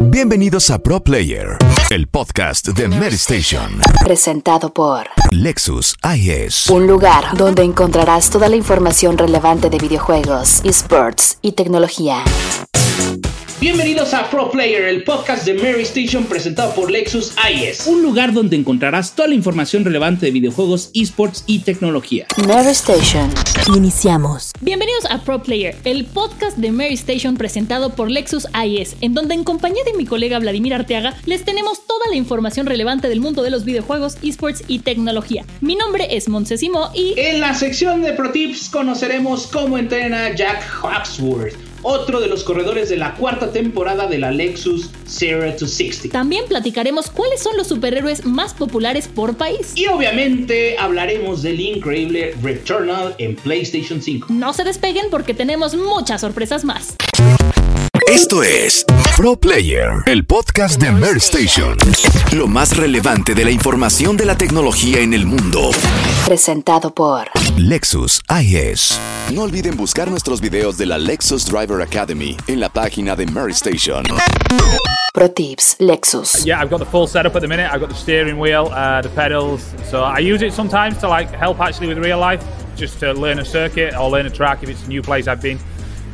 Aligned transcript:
Bienvenidos 0.00 0.70
a 0.70 0.78
Pro 0.78 1.02
Player, 1.02 1.56
el 1.90 2.06
podcast 2.08 2.68
de 2.68 2.88
Mary 2.88 3.14
Station. 3.14 3.80
Presentado 4.04 4.72
por 4.72 5.06
Lexus 5.30 5.94
IS. 6.16 6.68
un 6.70 6.86
lugar 6.86 7.36
donde 7.36 7.62
encontrarás 7.62 8.30
toda 8.30 8.48
la 8.48 8.56
información 8.56 9.18
relevante 9.18 9.70
de 9.70 9.78
videojuegos, 9.78 10.62
esports 10.64 11.38
y 11.42 11.52
tecnología. 11.52 12.22
Bienvenidos 13.60 14.12
a 14.12 14.28
Pro 14.28 14.50
Player, 14.50 14.82
el 14.84 15.04
podcast 15.04 15.46
de 15.46 15.54
Mary 15.54 15.82
Station 15.82 16.24
presentado 16.24 16.74
por 16.74 16.90
Lexus 16.90 17.32
IS. 17.50 17.86
un 17.86 18.02
lugar 18.02 18.32
donde 18.32 18.56
encontrarás 18.56 19.14
toda 19.14 19.28
la 19.28 19.34
información 19.34 19.84
relevante 19.84 20.26
de 20.26 20.32
videojuegos, 20.32 20.90
esports 20.92 21.44
y 21.46 21.60
tecnología. 21.60 22.26
Mary 22.46 22.72
Station. 22.72 23.30
Iniciamos. 23.74 24.50
Bienvenidos 24.60 25.06
a 25.08 25.22
Pro 25.22 25.42
Player, 25.42 25.76
el 25.84 26.04
podcast 26.04 26.58
de 26.58 26.72
Mary 26.72 26.94
Station 26.94 27.36
presentado 27.36 27.94
por 27.94 28.10
Lexus 28.10 28.46
IS, 28.66 28.96
en 29.00 29.14
donde 29.14 29.34
en 29.34 29.44
compañía 29.44 29.84
de 29.84 29.94
mi 29.94 30.04
colega 30.04 30.38
Vladimir 30.40 30.74
Arteaga 30.74 31.14
les 31.24 31.44
tenemos 31.44 31.86
toda 31.86 32.06
la 32.10 32.16
información 32.16 32.66
relevante 32.66 33.08
del 33.08 33.20
mundo 33.20 33.42
de 33.42 33.50
los 33.50 33.64
videojuegos, 33.64 34.18
esports 34.22 34.64
y 34.66 34.80
tecnología. 34.80 35.46
Mi 35.60 35.76
nombre 35.76 36.08
es 36.10 36.28
Montesimo 36.28 36.90
y 36.92 37.14
En 37.16 37.40
la 37.40 37.54
sección 37.54 38.02
de 38.02 38.12
Pro 38.12 38.30
Tips 38.30 38.68
conoceremos 38.68 39.46
cómo 39.46 39.78
entrena 39.78 40.34
Jack 40.34 40.62
Hawksworth, 40.82 41.54
otro 41.84 42.20
de 42.20 42.26
los 42.26 42.42
corredores 42.42 42.88
de 42.88 42.96
la 42.96 43.14
cuarta 43.14 43.52
temporada 43.52 44.06
de 44.06 44.18
la 44.18 44.30
Lexus 44.30 44.90
Zero 45.06 45.54
to 45.56 45.66
60. 45.66 46.08
también 46.10 46.46
platicaremos 46.48 47.10
cuáles 47.10 47.42
son 47.42 47.56
los 47.56 47.68
superhéroes 47.68 48.24
más 48.24 48.54
populares 48.54 49.06
por 49.06 49.36
país. 49.36 49.72
Y 49.76 49.86
obviamente 49.86 50.76
hablaremos 50.78 51.42
del 51.42 51.60
increíble 51.60 52.34
Returnal 52.42 53.14
en 53.18 53.36
PlayStation 53.36 54.02
5. 54.02 54.28
No 54.30 54.52
se 54.52 54.64
despeguen 54.64 55.06
porque 55.10 55.34
tenemos 55.34 55.76
muchas 55.76 56.22
sorpresas 56.22 56.64
más. 56.64 56.96
Esto 58.06 58.42
es 58.42 58.84
Pro 59.16 59.34
Player, 59.36 60.02
el 60.06 60.24
podcast 60.24 60.80
de 60.80 60.90
Mary 60.92 61.18
Station. 61.18 61.76
Lo 62.32 62.46
más 62.46 62.76
relevante 62.76 63.34
de 63.34 63.44
la 63.44 63.50
información 63.50 64.16
de 64.16 64.26
la 64.26 64.36
tecnología 64.36 65.00
en 65.00 65.14
el 65.14 65.24
mundo. 65.26 65.70
Presentado 66.26 66.94
por 66.94 67.28
Lexus 67.56 68.20
IS. 68.40 69.00
No 69.32 69.42
olviden 69.42 69.76
buscar 69.76 70.10
nuestros 70.10 70.40
videos 70.40 70.76
de 70.76 70.86
la 70.86 70.98
Lexus 70.98 71.46
Driver 71.46 71.80
Academy 71.80 72.36
en 72.46 72.60
la 72.60 72.68
página 72.68 73.16
de 73.16 73.26
Mary 73.26 73.52
Station. 73.52 74.04
Pro 75.14 75.30
Tips 75.30 75.76
Lexus. 75.78 76.44
Yeah, 76.44 76.60
I've 76.60 76.70
got 76.70 76.80
the 76.80 76.86
full 76.86 77.06
setup 77.06 77.34
at 77.36 77.40
the 77.40 77.48
minute. 77.48 77.70
I've 77.72 77.80
got 77.80 77.88
the 77.88 77.94
steering 77.94 78.38
wheel, 78.38 78.68
uh, 78.72 79.00
the 79.00 79.10
pedals. 79.10 79.62
So 79.90 80.02
I 80.02 80.18
use 80.18 80.42
it 80.42 80.52
sometimes 80.52 80.98
to 80.98 81.08
like 81.08 81.30
help 81.30 81.60
actually 81.60 81.88
with 81.88 81.98
real 81.98 82.18
life, 82.18 82.44
just 82.76 82.98
to 83.00 83.12
learn 83.12 83.38
a 83.38 83.44
circuit 83.44 83.94
or 83.94 84.10
learn 84.10 84.26
a 84.26 84.30
track 84.30 84.62
if 84.62 84.68
it's 84.68 84.84
a 84.84 84.88
new 84.88 85.02
place 85.02 85.28
I've 85.28 85.40
been. 85.40 85.58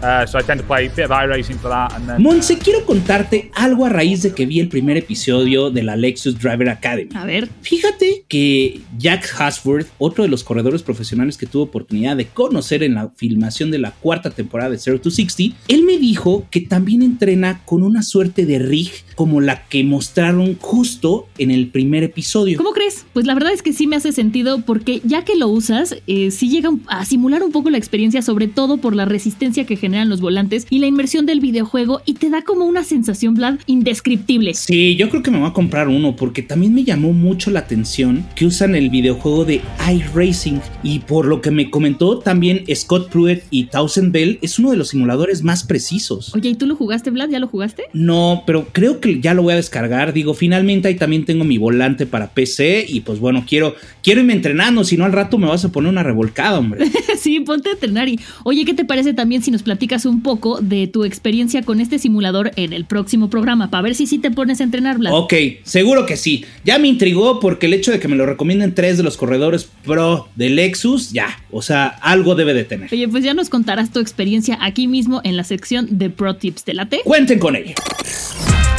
Uh, 0.02 0.26
so 0.26 0.38
I 0.38 0.42
tend 0.42 0.60
to 0.60 0.66
play 0.66 0.86
a 0.86 0.90
bit 0.90 1.04
of 1.04 1.10
iRacing 1.10 1.58
for 1.58 1.68
that, 1.68 1.92
and 1.94 2.08
then 2.08 2.22
Monse, 2.22 2.58
quiero 2.58 2.86
contarte 2.86 3.50
algo 3.54 3.84
a 3.84 3.90
raíz 3.90 4.22
de 4.22 4.32
que 4.32 4.46
vi 4.46 4.58
el 4.60 4.68
primer 4.68 4.96
episodio 4.96 5.70
de 5.70 5.82
la 5.82 5.94
Lexus 5.94 6.38
Driver 6.38 6.70
Academy. 6.70 7.10
A 7.14 7.24
ver, 7.26 7.48
Fíjate 7.60 8.24
que 8.28 8.80
Jack 8.98 9.34
Hasworth, 9.38 9.88
otro 9.98 10.24
de 10.24 10.30
los 10.30 10.42
corredores 10.42 10.82
profesionales 10.82 11.36
que 11.36 11.46
tuvo 11.46 11.64
oportunidad 11.64 12.16
de 12.16 12.26
conocer 12.26 12.82
en 12.82 12.94
la 12.94 13.10
filmación 13.10 13.70
de 13.70 13.78
la 13.78 13.90
cuarta 13.92 14.30
temporada 14.30 14.70
de 14.70 14.78
Zero 14.78 15.00
to 15.00 15.10
60, 15.10 15.56
él 15.68 15.84
me 15.84 15.98
dijo 15.98 16.46
que 16.50 16.62
también 16.62 17.02
entrena 17.02 17.60
con 17.64 17.82
una 17.82 18.02
suerte 18.02 18.46
de 18.46 18.58
rig 18.58 18.90
como 19.20 19.42
la 19.42 19.66
que 19.68 19.84
mostraron 19.84 20.56
justo 20.58 21.28
en 21.36 21.50
el 21.50 21.68
primer 21.68 22.04
episodio. 22.04 22.56
¿cómo 22.56 22.70
crees? 22.70 23.04
Pues 23.12 23.26
la 23.26 23.34
verdad 23.34 23.52
es 23.52 23.60
que 23.60 23.74
sí 23.74 23.86
me 23.86 23.96
hace 23.96 24.12
sentido 24.12 24.62
porque 24.62 25.02
ya 25.04 25.26
que 25.26 25.36
lo 25.36 25.48
usas, 25.48 25.94
eh, 26.06 26.30
sí 26.30 26.48
llega 26.48 26.70
a 26.86 27.04
simular 27.04 27.42
un 27.42 27.52
poco 27.52 27.68
la 27.68 27.76
experiencia, 27.76 28.22
sobre 28.22 28.48
todo 28.48 28.78
por 28.78 28.96
la 28.96 29.04
resistencia 29.04 29.66
que 29.66 29.76
generan 29.76 30.08
los 30.08 30.22
volantes 30.22 30.66
y 30.70 30.78
la 30.78 30.86
inmersión 30.86 31.26
del 31.26 31.40
videojuego 31.40 32.00
y 32.06 32.14
te 32.14 32.30
da 32.30 32.40
como 32.40 32.64
una 32.64 32.82
sensación, 32.82 33.34
Vlad, 33.34 33.58
indescriptible. 33.66 34.54
Sí, 34.54 34.96
yo 34.96 35.10
creo 35.10 35.22
que 35.22 35.30
me 35.30 35.38
voy 35.38 35.50
a 35.50 35.52
comprar 35.52 35.88
uno 35.88 36.16
porque 36.16 36.40
también 36.40 36.72
me 36.72 36.84
llamó 36.84 37.12
mucho 37.12 37.50
la 37.50 37.60
atención 37.60 38.24
que 38.34 38.46
usan 38.46 38.74
el 38.74 38.88
videojuego 38.88 39.44
de 39.44 39.60
iRacing 39.86 40.62
y 40.82 41.00
por 41.00 41.26
lo 41.26 41.42
que 41.42 41.50
me 41.50 41.70
comentó 41.70 42.20
también 42.20 42.64
Scott 42.74 43.10
Pruitt 43.10 43.42
y 43.50 43.64
Thousand 43.64 44.12
Bell 44.12 44.38
es 44.40 44.58
uno 44.58 44.70
de 44.70 44.78
los 44.78 44.88
simuladores 44.88 45.42
más 45.42 45.62
precisos. 45.64 46.34
Oye, 46.34 46.48
¿y 46.48 46.54
tú 46.54 46.64
lo 46.64 46.74
jugaste, 46.74 47.10
Vlad? 47.10 47.28
¿Ya 47.28 47.38
lo 47.38 47.48
jugaste? 47.48 47.82
No, 47.92 48.44
pero 48.46 48.68
creo 48.72 48.98
que 48.98 49.09
ya 49.18 49.34
lo 49.34 49.42
voy 49.42 49.54
a 49.54 49.56
descargar. 49.56 50.12
Digo, 50.12 50.34
finalmente 50.34 50.88
ahí 50.88 50.94
también 50.94 51.24
tengo 51.24 51.44
mi 51.44 51.58
volante 51.58 52.06
para 52.06 52.30
PC 52.30 52.86
y 52.88 53.00
pues 53.00 53.18
bueno, 53.18 53.44
quiero, 53.48 53.74
quiero 54.02 54.20
irme 54.20 54.34
entrenando, 54.34 54.84
si 54.84 54.96
no 54.96 55.04
al 55.04 55.12
rato 55.12 55.38
me 55.38 55.46
vas 55.46 55.64
a 55.64 55.72
poner 55.72 55.90
una 55.90 56.02
revolcada, 56.02 56.58
hombre. 56.58 56.86
sí, 57.18 57.40
ponte 57.40 57.70
a 57.70 57.72
entrenar 57.72 58.08
y 58.08 58.20
oye, 58.44 58.64
¿qué 58.64 58.74
te 58.74 58.84
parece 58.84 59.14
también 59.14 59.42
si 59.42 59.50
nos 59.50 59.62
platicas 59.62 60.06
un 60.06 60.22
poco 60.22 60.60
de 60.60 60.86
tu 60.86 61.04
experiencia 61.04 61.62
con 61.62 61.80
este 61.80 61.98
simulador 61.98 62.52
en 62.56 62.72
el 62.72 62.84
próximo 62.84 63.30
programa 63.30 63.70
para 63.70 63.82
ver 63.82 63.94
si 63.94 64.06
sí 64.06 64.18
te 64.18 64.30
pones 64.30 64.60
a 64.60 64.64
entrenar, 64.64 64.98
Vlad? 64.98 65.12
Ok, 65.14 65.34
seguro 65.62 66.06
que 66.06 66.16
sí. 66.16 66.44
Ya 66.64 66.78
me 66.78 66.88
intrigó 66.88 67.40
porque 67.40 67.66
el 67.66 67.74
hecho 67.74 67.90
de 67.90 68.00
que 68.00 68.08
me 68.08 68.16
lo 68.16 68.26
recomienden 68.26 68.74
tres 68.74 68.96
de 68.96 69.02
los 69.02 69.16
corredores 69.16 69.68
pro 69.84 70.28
de 70.36 70.50
Lexus, 70.50 71.12
ya, 71.12 71.28
o 71.50 71.62
sea, 71.62 71.86
algo 71.86 72.34
debe 72.34 72.54
de 72.54 72.64
tener. 72.64 72.88
Oye, 72.92 73.08
pues 73.08 73.24
ya 73.24 73.34
nos 73.34 73.48
contarás 73.48 73.90
tu 73.90 74.00
experiencia 74.00 74.58
aquí 74.60 74.86
mismo 74.86 75.20
en 75.24 75.36
la 75.36 75.44
sección 75.44 75.86
de 75.90 76.10
Pro 76.10 76.36
Tips. 76.36 76.64
¿Te 76.64 76.74
late? 76.74 77.00
Cuenten 77.04 77.38
con 77.38 77.56
ello. 77.56 77.74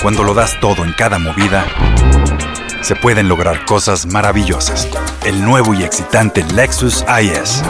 Cuando 0.01 0.23
lo 0.23 0.33
das 0.33 0.59
todo 0.59 0.83
en 0.83 0.93
cada 0.93 1.19
movida, 1.19 1.63
se 2.81 2.95
pueden 2.95 3.29
lograr 3.29 3.65
cosas 3.65 4.07
maravillosas. 4.07 4.87
El 5.23 5.45
nuevo 5.45 5.75
y 5.75 5.83
excitante 5.83 6.43
Lexus 6.55 7.05
IS. 7.21 7.61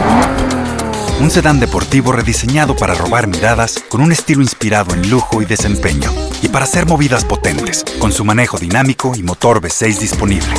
Un 1.20 1.30
sedán 1.30 1.60
deportivo 1.60 2.10
rediseñado 2.10 2.74
para 2.74 2.94
robar 2.94 3.26
miradas 3.26 3.84
con 3.90 4.00
un 4.00 4.12
estilo 4.12 4.40
inspirado 4.40 4.94
en 4.94 5.10
lujo 5.10 5.42
y 5.42 5.44
desempeño. 5.44 6.10
Y 6.40 6.48
para 6.48 6.64
hacer 6.64 6.86
movidas 6.86 7.26
potentes, 7.26 7.84
con 7.98 8.12
su 8.12 8.24
manejo 8.24 8.58
dinámico 8.58 9.12
y 9.14 9.22
motor 9.22 9.60
V6 9.60 9.98
disponible. 9.98 10.54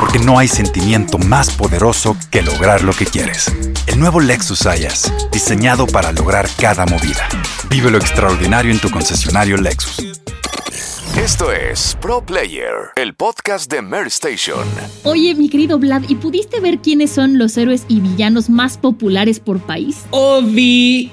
Porque 0.00 0.18
no 0.18 0.40
hay 0.40 0.48
sentimiento 0.48 1.18
más 1.18 1.50
poderoso 1.50 2.16
que 2.32 2.42
lograr 2.42 2.82
lo 2.82 2.92
que 2.92 3.06
quieres. 3.06 3.54
El 3.86 4.00
nuevo 4.00 4.18
Lexus 4.18 4.66
IS, 4.66 5.12
diseñado 5.30 5.86
para 5.86 6.10
lograr 6.10 6.48
cada 6.58 6.84
movida. 6.86 7.28
Vive 7.68 7.92
lo 7.92 7.98
extraordinario 7.98 8.72
en 8.72 8.80
tu 8.80 8.90
concesionario 8.90 9.56
Lexus. 9.56 10.13
Esto 11.18 11.52
es 11.52 11.96
Pro 12.00 12.26
Player, 12.26 12.90
el 12.96 13.14
podcast 13.14 13.70
de 13.70 13.80
Mary 13.80 14.08
Station. 14.08 14.66
Oye, 15.04 15.32
mi 15.36 15.48
querido 15.48 15.78
Vlad, 15.78 16.02
¿y 16.08 16.16
pudiste 16.16 16.58
ver 16.58 16.80
quiénes 16.80 17.12
son 17.12 17.38
los 17.38 17.56
héroes 17.56 17.84
y 17.86 18.00
villanos 18.00 18.50
más 18.50 18.76
populares 18.76 19.38
por 19.38 19.60
país? 19.60 20.04
Ovi, 20.10 21.12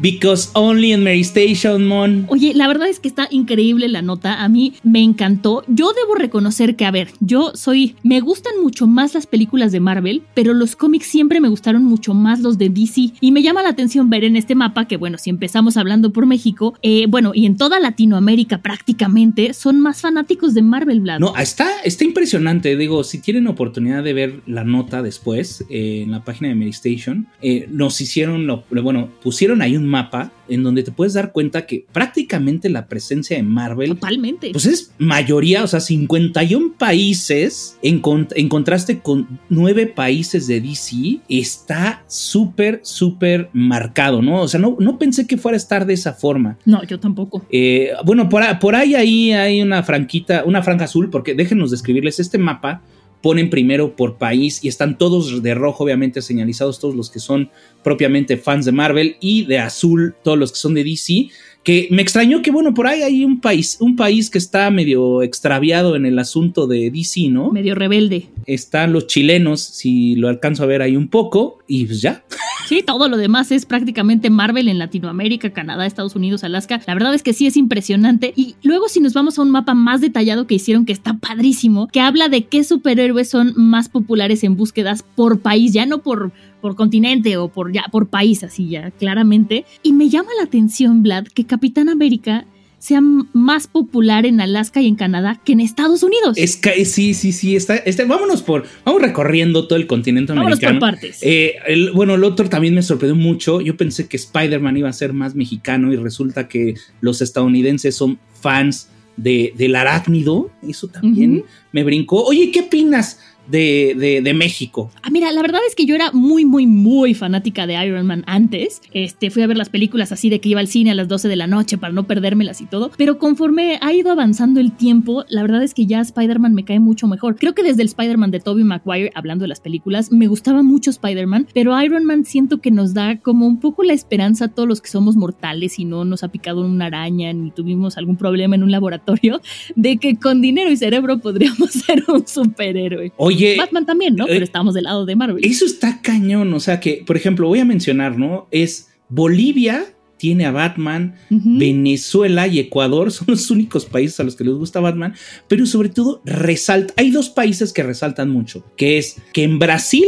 because 0.00 0.50
only 0.54 0.92
in 0.92 1.02
Mary 1.02 1.20
Station, 1.20 1.86
mon. 1.86 2.26
Oye, 2.28 2.52
la 2.54 2.68
verdad 2.68 2.88
es 2.88 3.00
que 3.00 3.08
está 3.08 3.28
increíble 3.30 3.88
la 3.88 4.02
nota. 4.02 4.42
A 4.42 4.48
mí 4.48 4.74
me 4.82 5.02
encantó. 5.02 5.64
Yo 5.68 5.92
debo 5.92 6.14
reconocer 6.14 6.76
que, 6.76 6.84
a 6.84 6.90
ver, 6.90 7.08
yo 7.20 7.52
soy. 7.54 7.96
Me 8.02 8.20
gustan 8.20 8.54
mucho 8.62 8.86
más 8.86 9.14
las 9.14 9.26
películas 9.26 9.72
de 9.72 9.80
Marvel, 9.80 10.22
pero 10.34 10.54
los 10.54 10.76
cómics 10.76 11.06
siempre 11.06 11.40
me 11.40 11.48
gustaron 11.48 11.84
mucho 11.84 12.14
más 12.14 12.40
los 12.40 12.58
de 12.58 12.68
DC. 12.68 13.12
Y 13.20 13.32
me 13.32 13.42
llama 13.42 13.62
la 13.62 13.70
atención 13.70 14.10
ver 14.10 14.24
en 14.24 14.36
este 14.36 14.54
mapa 14.54 14.86
que, 14.86 14.96
bueno, 14.96 15.18
si 15.18 15.30
empezamos 15.30 15.76
hablando 15.76 16.12
por 16.12 16.26
México, 16.26 16.74
eh, 16.82 17.06
bueno, 17.08 17.32
y 17.34 17.46
en 17.46 17.56
toda 17.56 17.80
Latinoamérica 17.80 18.62
prácticamente, 18.62 19.54
son 19.54 19.80
más 19.80 20.00
fanáticos 20.00 20.54
de 20.54 20.62
Marvel, 20.62 21.00
Vlad. 21.00 21.20
No, 21.20 21.36
está, 21.36 21.80
está 21.84 22.04
impresionante. 22.04 22.76
Digo, 22.76 23.04
si 23.04 23.20
tienen 23.20 23.46
oportunidad 23.46 24.02
de 24.02 24.12
ver 24.12 24.40
la 24.46 24.64
nota 24.64 25.02
después 25.02 25.64
eh, 25.70 26.02
en 26.04 26.10
la 26.10 26.24
página 26.24 26.48
de 26.48 26.54
Mary 26.54 26.70
Station, 26.70 27.26
eh, 27.42 27.68
nos 27.70 28.00
hicieron, 28.00 28.46
lo, 28.46 28.64
bueno, 28.82 29.08
pusieron 29.22 29.62
ahí 29.62 29.76
un 29.76 29.87
mapa 29.88 30.32
en 30.48 30.62
donde 30.62 30.82
te 30.82 30.92
puedes 30.92 31.12
dar 31.14 31.32
cuenta 31.32 31.66
que 31.66 31.84
prácticamente 31.92 32.68
la 32.70 32.86
presencia 32.86 33.36
de 33.36 33.42
Marvel 33.42 33.90
Totalmente. 33.90 34.50
pues 34.52 34.64
es 34.66 34.92
mayoría, 34.98 35.62
o 35.64 35.66
sea, 35.66 35.80
51 35.80 36.74
países 36.78 37.76
en, 37.82 38.00
con- 38.00 38.28
en 38.34 38.48
contraste 38.48 39.00
con 39.00 39.26
9 39.48 39.86
países 39.88 40.46
de 40.46 40.60
DC, 40.60 41.20
está 41.28 42.02
súper, 42.06 42.80
súper 42.82 43.50
marcado, 43.52 44.22
¿no? 44.22 44.40
O 44.42 44.48
sea, 44.48 44.60
no, 44.60 44.76
no 44.80 44.98
pensé 44.98 45.26
que 45.26 45.36
fuera 45.36 45.56
a 45.56 45.58
estar 45.58 45.86
de 45.86 45.94
esa 45.94 46.12
forma. 46.14 46.58
no, 46.64 46.82
yo 46.84 46.98
tampoco. 47.00 47.44
Eh, 47.50 47.90
bueno, 48.04 48.28
por, 48.28 48.42
por 48.58 48.74
ahí, 48.74 48.94
ahí 48.94 49.32
hay 49.32 49.60
una 49.62 49.82
franquita, 49.82 50.44
una 50.44 50.62
franja 50.62 50.84
azul, 50.84 51.10
porque 51.10 51.34
déjenos 51.34 51.70
describirles 51.70 52.20
este 52.20 52.38
mapa. 52.38 52.82
Ponen 53.22 53.50
primero 53.50 53.96
por 53.96 54.16
país 54.16 54.64
y 54.64 54.68
están 54.68 54.98
todos 54.98 55.42
de 55.42 55.54
rojo, 55.54 55.84
obviamente 55.84 56.22
señalizados, 56.22 56.78
todos 56.78 56.94
los 56.94 57.10
que 57.10 57.18
son 57.18 57.50
propiamente 57.82 58.36
fans 58.36 58.64
de 58.64 58.72
Marvel, 58.72 59.16
y 59.20 59.44
de 59.44 59.58
azul, 59.58 60.14
todos 60.22 60.38
los 60.38 60.52
que 60.52 60.58
son 60.58 60.74
de 60.74 60.84
DC. 60.84 61.28
Que 61.64 61.88
me 61.90 62.02
extrañó 62.02 62.40
que, 62.40 62.50
bueno, 62.50 62.72
por 62.72 62.86
ahí 62.86 63.02
hay 63.02 63.24
un 63.24 63.40
país, 63.40 63.76
un 63.80 63.96
país 63.96 64.30
que 64.30 64.38
está 64.38 64.70
medio 64.70 65.22
extraviado 65.22 65.96
en 65.96 66.06
el 66.06 66.18
asunto 66.18 66.66
de 66.66 66.90
DC, 66.90 67.28
¿no? 67.28 67.50
Medio 67.50 67.74
rebelde. 67.74 68.26
Están 68.46 68.92
los 68.92 69.06
chilenos, 69.06 69.60
si 69.60 70.14
lo 70.14 70.28
alcanzo 70.28 70.62
a 70.62 70.66
ver 70.66 70.82
ahí 70.82 70.96
un 70.96 71.08
poco, 71.08 71.58
y 71.66 71.84
pues 71.86 72.00
ya. 72.00 72.24
Sí, 72.68 72.82
todo 72.82 73.08
lo 73.08 73.16
demás 73.16 73.50
es 73.50 73.64
prácticamente 73.64 74.28
Marvel 74.28 74.68
en 74.68 74.78
Latinoamérica, 74.78 75.54
Canadá, 75.54 75.86
Estados 75.86 76.14
Unidos, 76.14 76.44
Alaska. 76.44 76.82
La 76.86 76.92
verdad 76.92 77.14
es 77.14 77.22
que 77.22 77.32
sí 77.32 77.46
es 77.46 77.56
impresionante. 77.56 78.34
Y 78.36 78.56
luego 78.62 78.90
si 78.90 79.00
nos 79.00 79.14
vamos 79.14 79.38
a 79.38 79.42
un 79.42 79.50
mapa 79.50 79.72
más 79.72 80.02
detallado 80.02 80.46
que 80.46 80.56
hicieron, 80.56 80.84
que 80.84 80.92
está 80.92 81.14
padrísimo, 81.14 81.88
que 81.88 82.02
habla 82.02 82.28
de 82.28 82.44
qué 82.44 82.64
superhéroes 82.64 83.30
son 83.30 83.54
más 83.56 83.88
populares 83.88 84.44
en 84.44 84.54
búsquedas 84.54 85.02
por 85.02 85.40
país, 85.40 85.72
ya 85.72 85.86
no 85.86 86.02
por, 86.02 86.30
por 86.60 86.76
continente 86.76 87.38
o 87.38 87.48
por, 87.48 87.72
ya, 87.72 87.84
por 87.90 88.10
país, 88.10 88.44
así 88.44 88.68
ya, 88.68 88.90
claramente. 88.90 89.64
Y 89.82 89.94
me 89.94 90.10
llama 90.10 90.28
la 90.36 90.44
atención, 90.44 91.02
Vlad, 91.02 91.24
que 91.28 91.46
Capitán 91.46 91.88
América 91.88 92.44
sea 92.78 93.00
más 93.00 93.66
popular 93.66 94.24
en 94.24 94.40
Alaska 94.40 94.80
y 94.80 94.86
en 94.86 94.94
Canadá 94.94 95.40
que 95.44 95.52
en 95.52 95.60
Estados 95.60 96.02
Unidos. 96.02 96.36
Es 96.36 96.56
que, 96.56 96.84
sí, 96.84 97.14
sí, 97.14 97.32
sí. 97.32 97.56
Está, 97.56 97.76
está, 97.76 98.04
vámonos 98.04 98.42
por. 98.42 98.64
Vamos 98.84 99.02
recorriendo 99.02 99.66
todo 99.66 99.78
el 99.78 99.86
continente 99.86 100.32
vámonos 100.32 100.58
americano. 100.58 100.80
Por 100.80 100.90
partes. 100.92 101.18
Eh, 101.22 101.56
el, 101.66 101.90
bueno, 101.92 102.14
el 102.14 102.24
otro 102.24 102.48
también 102.48 102.74
me 102.74 102.82
sorprendió 102.82 103.20
mucho. 103.20 103.60
Yo 103.60 103.76
pensé 103.76 104.06
que 104.06 104.16
Spider-Man 104.16 104.76
iba 104.76 104.88
a 104.88 104.92
ser 104.92 105.12
más 105.12 105.34
mexicano 105.34 105.92
y 105.92 105.96
resulta 105.96 106.48
que 106.48 106.74
los 107.00 107.20
estadounidenses 107.20 107.96
son 107.96 108.18
fans 108.40 108.88
de, 109.16 109.52
del 109.56 109.74
arácnido. 109.74 110.50
Eso 110.66 110.88
también 110.88 111.32
uh 111.32 111.38
-huh. 111.38 111.44
me 111.72 111.84
brincó. 111.84 112.22
Oye, 112.24 112.50
¿qué 112.52 112.60
opinas? 112.60 113.18
De, 113.48 113.94
de, 113.96 114.20
de, 114.22 114.34
México. 114.34 114.90
Ah, 115.02 115.10
mira, 115.10 115.32
la 115.32 115.42
verdad 115.42 115.60
es 115.66 115.74
que 115.74 115.86
yo 115.86 115.94
era 115.94 116.12
muy, 116.12 116.44
muy, 116.44 116.66
muy 116.66 117.14
fanática 117.14 117.66
de 117.66 117.74
Iron 117.84 118.06
Man 118.06 118.24
antes. 118.26 118.82
Este, 118.92 119.30
fui 119.30 119.42
a 119.42 119.46
ver 119.46 119.56
las 119.56 119.68
películas 119.68 120.12
así 120.12 120.30
de 120.30 120.40
que 120.40 120.50
iba 120.50 120.60
al 120.60 120.68
cine 120.68 120.90
a 120.90 120.94
las 120.94 121.08
12 121.08 121.28
de 121.28 121.36
la 121.36 121.46
noche 121.46 121.78
para 121.78 121.92
no 121.92 122.06
perdérmelas 122.06 122.60
y 122.60 122.66
todo. 122.66 122.90
Pero 122.96 123.18
conforme 123.18 123.78
ha 123.80 123.92
ido 123.92 124.10
avanzando 124.10 124.60
el 124.60 124.72
tiempo, 124.72 125.24
la 125.28 125.42
verdad 125.42 125.62
es 125.62 125.74
que 125.74 125.86
ya 125.86 126.00
Spider-Man 126.00 126.54
me 126.54 126.64
cae 126.64 126.80
mucho 126.80 127.06
mejor. 127.06 127.36
Creo 127.36 127.54
que 127.54 127.62
desde 127.62 127.82
el 127.82 127.88
Spider-Man 127.88 128.30
de 128.30 128.40
Tobey 128.40 128.64
Maguire, 128.64 129.10
hablando 129.14 129.42
de 129.42 129.48
las 129.48 129.60
películas, 129.60 130.12
me 130.12 130.26
gustaba 130.26 130.62
mucho 130.62 130.90
Spider-Man, 130.90 131.48
pero 131.54 131.80
Iron 131.82 132.04
Man 132.04 132.24
siento 132.24 132.60
que 132.60 132.70
nos 132.70 132.94
da 132.94 133.18
como 133.18 133.46
un 133.46 133.60
poco 133.60 133.82
la 133.82 133.92
esperanza 133.92 134.46
a 134.46 134.48
todos 134.48 134.68
los 134.68 134.80
que 134.80 134.90
somos 134.90 135.16
mortales 135.16 135.78
y 135.78 135.84
no 135.84 136.04
nos 136.04 136.22
ha 136.22 136.28
picado 136.28 136.64
una 136.64 136.86
araña 136.86 137.32
ni 137.32 137.50
tuvimos 137.50 137.96
algún 137.96 138.16
problema 138.16 138.56
en 138.56 138.62
un 138.62 138.70
laboratorio, 138.70 139.40
de 139.76 139.96
que 139.96 140.16
con 140.16 140.40
dinero 140.40 140.70
y 140.70 140.76
cerebro 140.76 141.18
podríamos 141.18 141.70
ser 141.86 142.04
un 142.08 142.26
superhéroe. 142.26 143.12
Oye, 143.16 143.37
Batman 143.56 143.86
también, 143.86 144.16
¿no? 144.16 144.26
Pero 144.26 144.44
estamos 144.44 144.74
del 144.74 144.84
lado 144.84 145.06
de 145.06 145.16
Marvel. 145.16 145.44
Eso 145.44 145.64
está 145.64 146.00
cañón. 146.02 146.52
O 146.54 146.60
sea 146.60 146.80
que, 146.80 147.02
por 147.06 147.16
ejemplo, 147.16 147.48
voy 147.48 147.60
a 147.60 147.64
mencionar, 147.64 148.18
¿no? 148.18 148.48
Es 148.50 148.88
Bolivia 149.08 149.86
tiene 150.18 150.44
a 150.44 150.50
Batman, 150.50 151.14
uh 151.30 151.34
-huh. 151.36 151.58
Venezuela 151.58 152.46
y 152.46 152.58
Ecuador 152.58 153.10
son 153.12 153.28
los 153.28 153.50
únicos 153.50 153.86
países 153.86 154.20
a 154.20 154.24
los 154.24 154.36
que 154.36 154.44
les 154.44 154.54
gusta 154.54 154.80
Batman, 154.80 155.14
pero 155.46 155.64
sobre 155.64 155.88
todo 155.88 156.20
resalta, 156.24 156.92
hay 156.96 157.10
dos 157.10 157.30
países 157.30 157.72
que 157.72 157.82
resaltan 157.82 158.28
mucho, 158.28 158.64
que 158.76 158.98
es 158.98 159.16
que 159.32 159.44
en 159.44 159.58
Brasil 159.58 160.04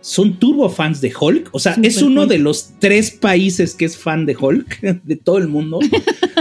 son 0.00 0.38
turbo 0.40 0.68
fans 0.68 1.00
de 1.00 1.12
Hulk, 1.18 1.50
o 1.52 1.60
sea, 1.60 1.76
Super 1.76 1.88
es 1.88 2.02
uno 2.02 2.22
Hulk. 2.22 2.30
de 2.30 2.38
los 2.38 2.70
tres 2.80 3.12
países 3.12 3.74
que 3.74 3.84
es 3.84 3.96
fan 3.96 4.26
de 4.26 4.36
Hulk, 4.36 4.80
de 5.04 5.16
todo 5.16 5.38
el 5.38 5.48
mundo, 5.48 5.78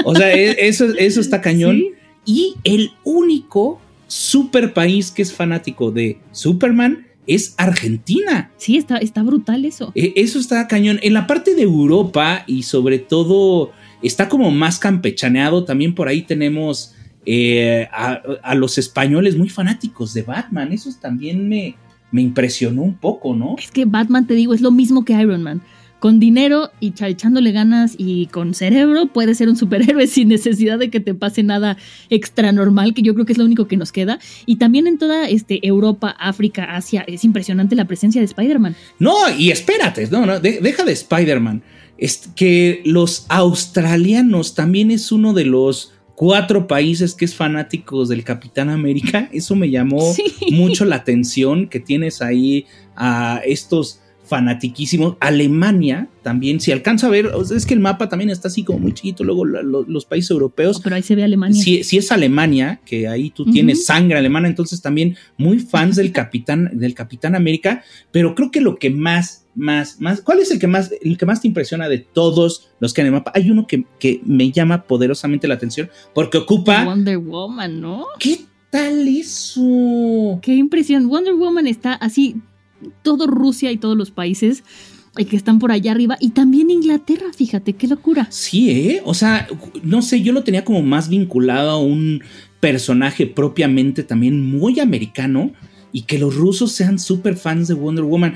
o 0.03 0.15
sea, 0.15 0.33
eso, 0.33 0.85
eso 0.97 1.21
está 1.21 1.41
cañón, 1.41 1.77
¿Sí? 1.77 1.91
y 2.25 2.55
el 2.63 2.91
único 3.03 3.79
super 4.11 4.73
país 4.73 5.09
que 5.09 5.21
es 5.21 5.33
fanático 5.33 5.89
de 5.89 6.19
Superman 6.33 7.07
es 7.27 7.55
Argentina. 7.57 8.51
Sí, 8.57 8.75
está, 8.75 8.97
está 8.97 9.23
brutal 9.23 9.63
eso. 9.63 9.93
Eh, 9.95 10.11
eso 10.17 10.37
está 10.37 10.67
cañón. 10.67 10.99
En 11.01 11.13
la 11.13 11.27
parte 11.27 11.55
de 11.55 11.61
Europa 11.61 12.43
y 12.45 12.63
sobre 12.63 12.99
todo 12.99 13.71
está 14.01 14.27
como 14.27 14.51
más 14.51 14.79
campechaneado. 14.79 15.63
También 15.63 15.95
por 15.95 16.09
ahí 16.09 16.23
tenemos 16.23 16.93
eh, 17.25 17.87
a, 17.93 18.21
a, 18.43 18.55
los 18.55 18.77
españoles 18.77 19.37
muy 19.37 19.47
fanáticos 19.47 20.13
de 20.13 20.23
Batman. 20.23 20.73
Eso 20.73 20.89
también 20.99 21.47
me, 21.47 21.75
me 22.11 22.21
impresionó 22.21 22.81
un 22.81 22.95
poco, 22.95 23.33
¿no? 23.33 23.55
Es 23.57 23.71
que 23.71 23.85
Batman, 23.85 24.27
te 24.27 24.33
digo, 24.33 24.53
es 24.53 24.59
lo 24.59 24.71
mismo 24.71 25.05
que 25.05 25.13
Iron 25.13 25.41
Man 25.41 25.61
con 26.01 26.19
dinero 26.19 26.71
y 26.79 26.95
echándole 26.99 27.51
ganas 27.51 27.93
y 27.95 28.25
con 28.25 28.55
cerebro 28.55 29.05
puede 29.05 29.35
ser 29.35 29.49
un 29.49 29.55
superhéroe 29.55 30.07
sin 30.07 30.29
necesidad 30.29 30.79
de 30.79 30.89
que 30.89 30.99
te 30.99 31.13
pase 31.13 31.43
nada 31.43 31.77
extra 32.09 32.51
normal, 32.51 32.95
que 32.95 33.03
yo 33.03 33.13
creo 33.13 33.27
que 33.27 33.33
es 33.33 33.37
lo 33.37 33.45
único 33.45 33.67
que 33.67 33.77
nos 33.77 33.91
queda. 33.91 34.17
Y 34.47 34.55
también 34.55 34.87
en 34.87 34.97
toda 34.97 35.29
este, 35.29 35.65
Europa, 35.65 36.15
África, 36.19 36.75
Asia, 36.75 37.05
es 37.07 37.23
impresionante 37.23 37.75
la 37.75 37.85
presencia 37.85 38.19
de 38.19 38.25
Spider-Man. 38.25 38.75
No, 38.97 39.13
y 39.37 39.51
espérate, 39.51 40.07
no, 40.09 40.25
no, 40.25 40.39
de, 40.39 40.59
deja 40.59 40.83
de 40.83 40.93
Spider-Man. 40.93 41.61
Es 41.99 42.31
que 42.35 42.81
los 42.83 43.27
australianos 43.29 44.55
también 44.55 44.89
es 44.89 45.11
uno 45.11 45.33
de 45.35 45.45
los 45.45 45.93
cuatro 46.15 46.65
países 46.65 47.13
que 47.13 47.25
es 47.25 47.35
fanáticos 47.35 48.09
del 48.09 48.23
Capitán 48.23 48.69
América. 48.69 49.29
Eso 49.31 49.55
me 49.55 49.69
llamó 49.69 50.13
sí. 50.15 50.23
mucho 50.51 50.83
la 50.83 50.95
atención 50.95 51.67
que 51.67 51.79
tienes 51.79 52.23
ahí 52.23 52.65
a 52.95 53.39
estos 53.45 54.01
fanatiquísimos. 54.31 55.17
Alemania 55.19 56.07
también, 56.23 56.61
si 56.61 56.71
alcanza 56.71 57.07
a 57.07 57.09
ver, 57.09 57.29
es 57.53 57.65
que 57.65 57.73
el 57.73 57.81
mapa 57.81 58.07
también 58.07 58.29
está 58.29 58.47
así 58.47 58.63
como 58.63 58.79
muy 58.79 58.93
chiquito, 58.93 59.25
luego 59.25 59.43
lo, 59.43 59.83
los 59.83 60.05
países 60.05 60.31
europeos. 60.31 60.77
Oh, 60.77 60.81
pero 60.81 60.95
ahí 60.95 61.01
se 61.01 61.15
ve 61.15 61.23
Alemania. 61.25 61.61
Si, 61.61 61.83
si 61.83 61.97
es 61.97 62.13
Alemania, 62.13 62.79
que 62.85 63.09
ahí 63.09 63.29
tú 63.29 63.43
uh 63.43 63.47
-huh. 63.47 63.51
tienes 63.51 63.85
sangre 63.85 64.17
alemana, 64.17 64.47
entonces 64.47 64.81
también 64.81 65.17
muy 65.37 65.59
fans 65.59 65.97
del 65.97 66.13
Capitán, 66.13 66.71
del 66.73 66.93
Capitán 66.93 67.35
América, 67.35 67.83
pero 68.13 68.33
creo 68.33 68.51
que 68.51 68.61
lo 68.61 68.77
que 68.77 68.89
más, 68.89 69.47
más, 69.53 69.99
más, 69.99 70.21
¿cuál 70.21 70.39
es 70.39 70.49
el 70.51 70.59
que 70.59 70.67
más, 70.67 70.93
el 71.01 71.17
que 71.17 71.25
más 71.25 71.41
te 71.41 71.49
impresiona 71.49 71.89
de 71.89 71.97
todos 71.97 72.69
los 72.79 72.93
que 72.93 73.01
en 73.01 73.07
el 73.07 73.13
mapa? 73.13 73.33
Hay 73.35 73.51
uno 73.51 73.67
que, 73.67 73.83
que 73.99 74.21
me 74.25 74.49
llama 74.49 74.83
poderosamente 74.83 75.49
la 75.49 75.55
atención 75.55 75.89
porque 76.15 76.37
ocupa... 76.37 76.85
Wonder 76.85 77.17
Woman, 77.17 77.81
¿no? 77.81 78.05
¿Qué 78.17 78.39
tal 78.69 79.05
eso? 79.09 80.39
Qué 80.41 80.55
impresión. 80.55 81.09
Wonder 81.09 81.33
Woman 81.33 81.67
está 81.67 81.95
así 81.95 82.37
todo 83.03 83.27
Rusia 83.27 83.71
y 83.71 83.77
todos 83.77 83.97
los 83.97 84.11
países 84.11 84.63
que 85.15 85.35
están 85.35 85.59
por 85.59 85.71
allá 85.71 85.91
arriba 85.91 86.17
y 86.19 86.29
también 86.29 86.69
Inglaterra, 86.69 87.27
fíjate, 87.35 87.73
qué 87.73 87.87
locura. 87.87 88.27
Sí, 88.29 88.69
¿eh? 88.71 89.01
O 89.03 89.13
sea, 89.13 89.47
no 89.83 90.01
sé, 90.01 90.21
yo 90.21 90.31
lo 90.31 90.43
tenía 90.43 90.63
como 90.63 90.81
más 90.81 91.09
vinculado 91.09 91.71
a 91.71 91.79
un 91.79 92.23
personaje 92.59 93.27
propiamente 93.27 94.03
también 94.03 94.41
muy 94.41 94.79
americano 94.79 95.51
y 95.91 96.03
que 96.03 96.17
los 96.17 96.35
rusos 96.35 96.71
sean 96.71 96.97
súper 96.97 97.35
fans 97.35 97.67
de 97.67 97.73
Wonder 97.73 98.05
Woman. 98.05 98.35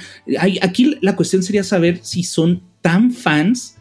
Aquí 0.62 0.98
la 1.02 1.16
cuestión 1.16 1.44
sería 1.44 1.64
saber 1.64 2.00
si 2.04 2.24
son 2.24 2.62
tan 2.82 3.12
fans 3.12 3.75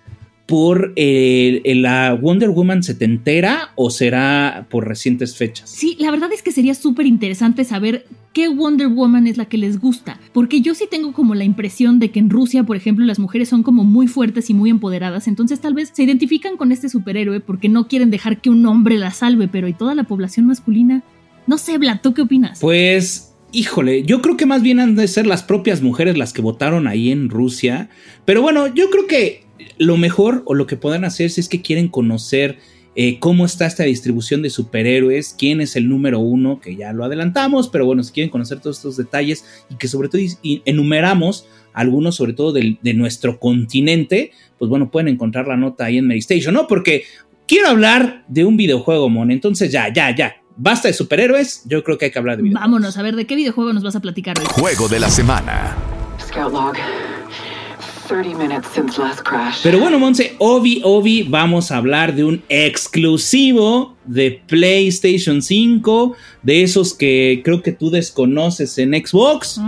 por 0.47 0.93
eh, 0.97 1.63
la 1.77 2.13
Wonder 2.15 2.51
Woman 2.51 2.83
setentera 2.83 3.71
o 3.77 3.91
será 3.91 4.67
por 4.71 4.87
recientes 4.87 5.37
fechas? 5.37 5.71
Sí, 5.71 5.97
la 5.99 6.11
verdad 6.11 6.33
es 6.33 6.43
que 6.43 6.53
sería 6.53 6.75
súper 6.75 7.07
interesante 7.07 7.65
saber 7.65 8.07
qué 8.35 8.49
Wonder 8.49 8.89
Woman 8.89 9.27
es 9.27 9.39
la 9.39 9.47
que 9.47 9.57
les 9.57 9.81
gusta, 9.81 10.21
porque 10.33 10.61
yo 10.61 10.75
sí 10.75 10.87
tengo 10.91 11.13
como 11.13 11.35
la 11.35 11.45
impresión 11.45 11.99
de 11.99 12.11
que 12.11 12.19
en 12.19 12.29
Rusia, 12.29 12.65
por 12.65 12.77
ejemplo, 12.77 13.05
las 13.07 13.19
mujeres 13.19 13.49
son 13.49 13.63
como 13.63 13.85
muy 13.85 14.07
fuertes 14.07 14.51
y 14.51 14.55
muy 14.55 14.71
empoderadas, 14.71 15.29
entonces 15.29 15.61
tal 15.61 15.73
vez 15.73 15.93
se 15.95 16.03
identifican 16.03 16.57
con 16.57 16.73
este 16.73 16.89
superhéroe 16.89 17.41
porque 17.41 17.69
no 17.69 17.89
quieren 17.89 18.11
dejar 18.11 18.41
que 18.41 18.51
un 18.51 18.67
hombre 18.67 18.99
la 18.99 19.13
salve, 19.13 19.49
pero 19.49 19.69
¿y 19.69 19.73
toda 19.73 19.95
la 19.95 20.05
población 20.05 20.47
masculina? 20.47 21.03
No 21.47 21.59
sé, 21.59 21.79
Vlad, 21.79 22.01
¿tú 22.03 22.13
qué 22.13 22.23
opinas? 22.23 22.59
Pues 22.61 23.35
híjole, 23.55 24.03
yo 24.03 24.21
creo 24.21 24.37
que 24.37 24.47
más 24.47 24.63
bien 24.63 24.81
han 24.81 24.97
de 24.97 25.07
ser 25.07 25.27
las 25.27 25.43
propias 25.43 25.81
mujeres 25.81 26.19
las 26.19 26.33
que 26.33 26.43
votaron 26.43 26.87
ahí 26.89 27.11
en 27.11 27.31
Rusia. 27.31 27.89
Pero 28.25 28.43
bueno, 28.43 28.67
yo 28.67 28.91
creo 28.91 29.07
que 29.07 29.44
lo 29.79 29.97
mejor 29.97 30.43
o 30.47 30.55
lo 30.55 30.67
que 30.67 30.77
puedan 30.77 31.05
hacer 31.05 31.31
si 31.31 31.41
es 31.41 31.49
que 31.49 31.63
quieren 31.63 31.89
conocer 31.89 32.59
eh, 32.97 33.19
cómo 33.19 33.45
está 33.45 33.67
esta 33.67 33.83
distribución 33.83 34.43
de 34.43 34.51
superhéroes, 34.51 35.35
quién 35.37 35.61
es 35.61 35.75
el 35.75 35.89
número 35.89 36.21
uno, 36.21 36.61
que 36.61 36.77
ya 36.77 36.93
lo 36.93 37.05
adelantamos, 37.05 37.69
pero 37.69 37.87
bueno, 37.87 38.05
si 38.05 38.13
quieren 38.13 38.31
conocer 38.31 38.61
todos 38.61 38.77
estos 38.77 38.97
detalles 38.97 39.45
y 39.69 39.75
que 39.77 39.89
sobre 39.89 40.09
todo 40.09 40.21
enumeramos 40.43 41.47
algunos 41.73 42.15
sobre 42.15 42.35
todo 42.35 42.53
de, 42.53 42.79
de 42.81 42.95
nuestro 42.95 43.41
continente, 43.41 44.31
pues 44.59 44.69
bueno, 44.69 44.93
pueden 44.93 45.09
encontrar 45.09 45.49
la 45.49 45.57
nota 45.57 45.87
ahí 45.87 45.99
en 45.99 46.07
Medistation, 46.07 46.55
¿no? 46.55 46.69
Porque 46.69 47.03
quiero 47.49 47.69
hablar 47.69 48.25
de 48.29 48.45
un 48.45 48.57
videojuego, 48.57 49.09
Mon, 49.09 49.33
entonces 49.33 49.73
ya, 49.73 49.93
ya, 49.93 50.15
ya, 50.15 50.37
Basta 50.57 50.87
de 50.87 50.95
superhéroes, 50.95 51.63
yo 51.67 51.83
creo 51.83 51.99
que 51.99 52.05
hay 52.07 52.11
que 52.13 52.19
hablar 52.19 52.37
de 52.37 52.45
videojuegos. 52.45 52.71
Vámonos 52.71 52.97
a 52.97 53.03
ver 53.03 53.17
de 53.17 53.27
qué 53.27 53.35
videojuego 53.35 53.73
nos 53.73 53.83
vas 53.83 53.97
a 53.97 54.01
platicar 54.01 54.39
hoy. 54.39 54.47
Juego 54.49 54.87
de 54.87 55.01
la 55.01 55.11
semana. 55.11 55.77
Scout 56.21 56.53
log. 56.53 56.77
Pero 59.63 59.79
bueno, 59.79 59.99
Monse, 59.99 60.35
Obi 60.39 60.81
Obi, 60.85 61.23
vamos 61.23 61.71
a 61.71 61.79
hablar 61.79 62.15
de 62.15 62.25
un 62.25 62.43
exclusivo 62.49 63.97
de 64.05 64.43
PlayStation 64.47 65.43
5, 65.43 66.15
de 66.43 66.63
esos 66.63 66.95
que 66.95 67.41
creo 67.45 67.63
que 67.63 67.73
tú 67.73 67.91
desconoces 67.91 68.79
en 68.79 68.93
Xbox. 68.93 69.61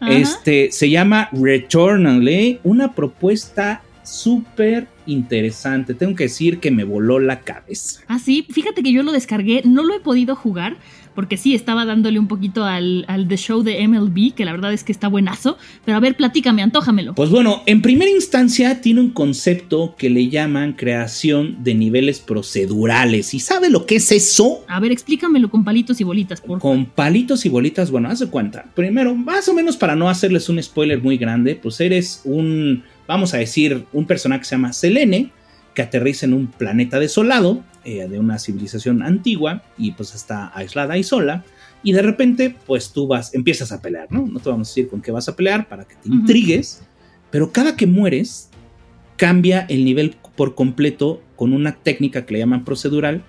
Este 0.00 0.70
se 0.72 0.90
llama 0.90 1.28
Returnal, 1.32 2.26
¿eh? 2.26 2.60
una 2.64 2.92
propuesta 2.92 3.82
súper 4.02 4.88
interesante. 5.06 5.94
Tengo 5.94 6.14
que 6.14 6.24
decir 6.24 6.60
que 6.60 6.70
me 6.70 6.84
voló 6.84 7.18
la 7.18 7.40
cabeza. 7.40 8.00
Ah, 8.08 8.18
sí, 8.18 8.46
fíjate 8.50 8.82
que 8.82 8.92
yo 8.92 9.02
lo 9.02 9.12
descargué, 9.12 9.62
no 9.64 9.82
lo 9.82 9.94
he 9.94 10.00
podido 10.00 10.36
jugar. 10.36 10.76
Porque 11.14 11.36
sí, 11.36 11.54
estaba 11.54 11.84
dándole 11.84 12.18
un 12.18 12.28
poquito 12.28 12.64
al, 12.64 13.04
al 13.08 13.28
The 13.28 13.36
Show 13.36 13.62
de 13.62 13.86
MLB, 13.86 14.34
que 14.34 14.44
la 14.44 14.52
verdad 14.52 14.72
es 14.72 14.84
que 14.84 14.92
está 14.92 15.08
buenazo. 15.08 15.58
Pero 15.84 15.96
a 15.96 16.00
ver, 16.00 16.16
platícame, 16.16 16.62
antójamelo. 16.62 17.14
Pues 17.14 17.30
bueno, 17.30 17.62
en 17.66 17.82
primera 17.82 18.10
instancia 18.10 18.80
tiene 18.80 19.00
un 19.00 19.10
concepto 19.10 19.94
que 19.96 20.10
le 20.10 20.28
llaman 20.28 20.72
creación 20.72 21.62
de 21.62 21.74
niveles 21.74 22.20
procedurales. 22.20 23.34
¿Y 23.34 23.40
sabe 23.40 23.70
lo 23.70 23.86
que 23.86 23.96
es 23.96 24.12
eso? 24.12 24.64
A 24.68 24.80
ver, 24.80 24.92
explícamelo 24.92 25.50
con 25.50 25.64
palitos 25.64 26.00
y 26.00 26.04
bolitas, 26.04 26.40
por 26.40 26.60
favor. 26.60 26.60
Con 26.60 26.86
palitos 26.86 27.44
y 27.44 27.48
bolitas, 27.48 27.90
bueno, 27.90 28.08
haz 28.08 28.20
de 28.20 28.26
cuenta. 28.28 28.64
Primero, 28.74 29.14
más 29.14 29.48
o 29.48 29.54
menos 29.54 29.76
para 29.76 29.96
no 29.96 30.08
hacerles 30.08 30.48
un 30.48 30.62
spoiler 30.62 31.02
muy 31.02 31.16
grande, 31.16 31.54
pues 31.54 31.80
eres 31.80 32.22
un, 32.24 32.84
vamos 33.06 33.34
a 33.34 33.38
decir, 33.38 33.84
un 33.92 34.06
personaje 34.06 34.40
que 34.40 34.46
se 34.46 34.54
llama 34.54 34.72
Selene, 34.72 35.30
que 35.74 35.82
aterriza 35.82 36.26
en 36.26 36.34
un 36.34 36.46
planeta 36.46 36.98
desolado 36.98 37.62
eh, 37.84 38.06
de 38.08 38.18
una 38.18 38.38
civilización 38.38 39.02
antigua 39.02 39.62
y 39.76 39.92
pues 39.92 40.14
está 40.14 40.50
aislada 40.56 40.98
y 40.98 41.02
sola. 41.02 41.44
Y 41.82 41.92
de 41.92 42.02
repente, 42.02 42.54
pues 42.66 42.92
tú 42.92 43.06
vas, 43.06 43.34
empiezas 43.34 43.72
a 43.72 43.80
pelear, 43.80 44.10
¿no? 44.10 44.26
No 44.26 44.38
te 44.38 44.48
vamos 44.48 44.68
a 44.68 44.70
decir 44.70 44.88
con 44.88 45.02
qué 45.02 45.10
vas 45.10 45.28
a 45.28 45.34
pelear 45.34 45.68
para 45.68 45.84
que 45.84 45.96
te 45.96 46.08
uh 46.08 46.12
-huh. 46.12 46.20
intrigues, 46.20 46.82
pero 47.30 47.50
cada 47.50 47.76
que 47.76 47.86
mueres, 47.86 48.50
cambia 49.16 49.66
el 49.68 49.84
nivel 49.84 50.16
por 50.36 50.54
completo 50.54 51.22
con 51.36 51.52
una 51.52 51.76
técnica 51.76 52.24
que 52.24 52.34
le 52.34 52.38
llaman 52.40 52.64
procedural, 52.64 53.22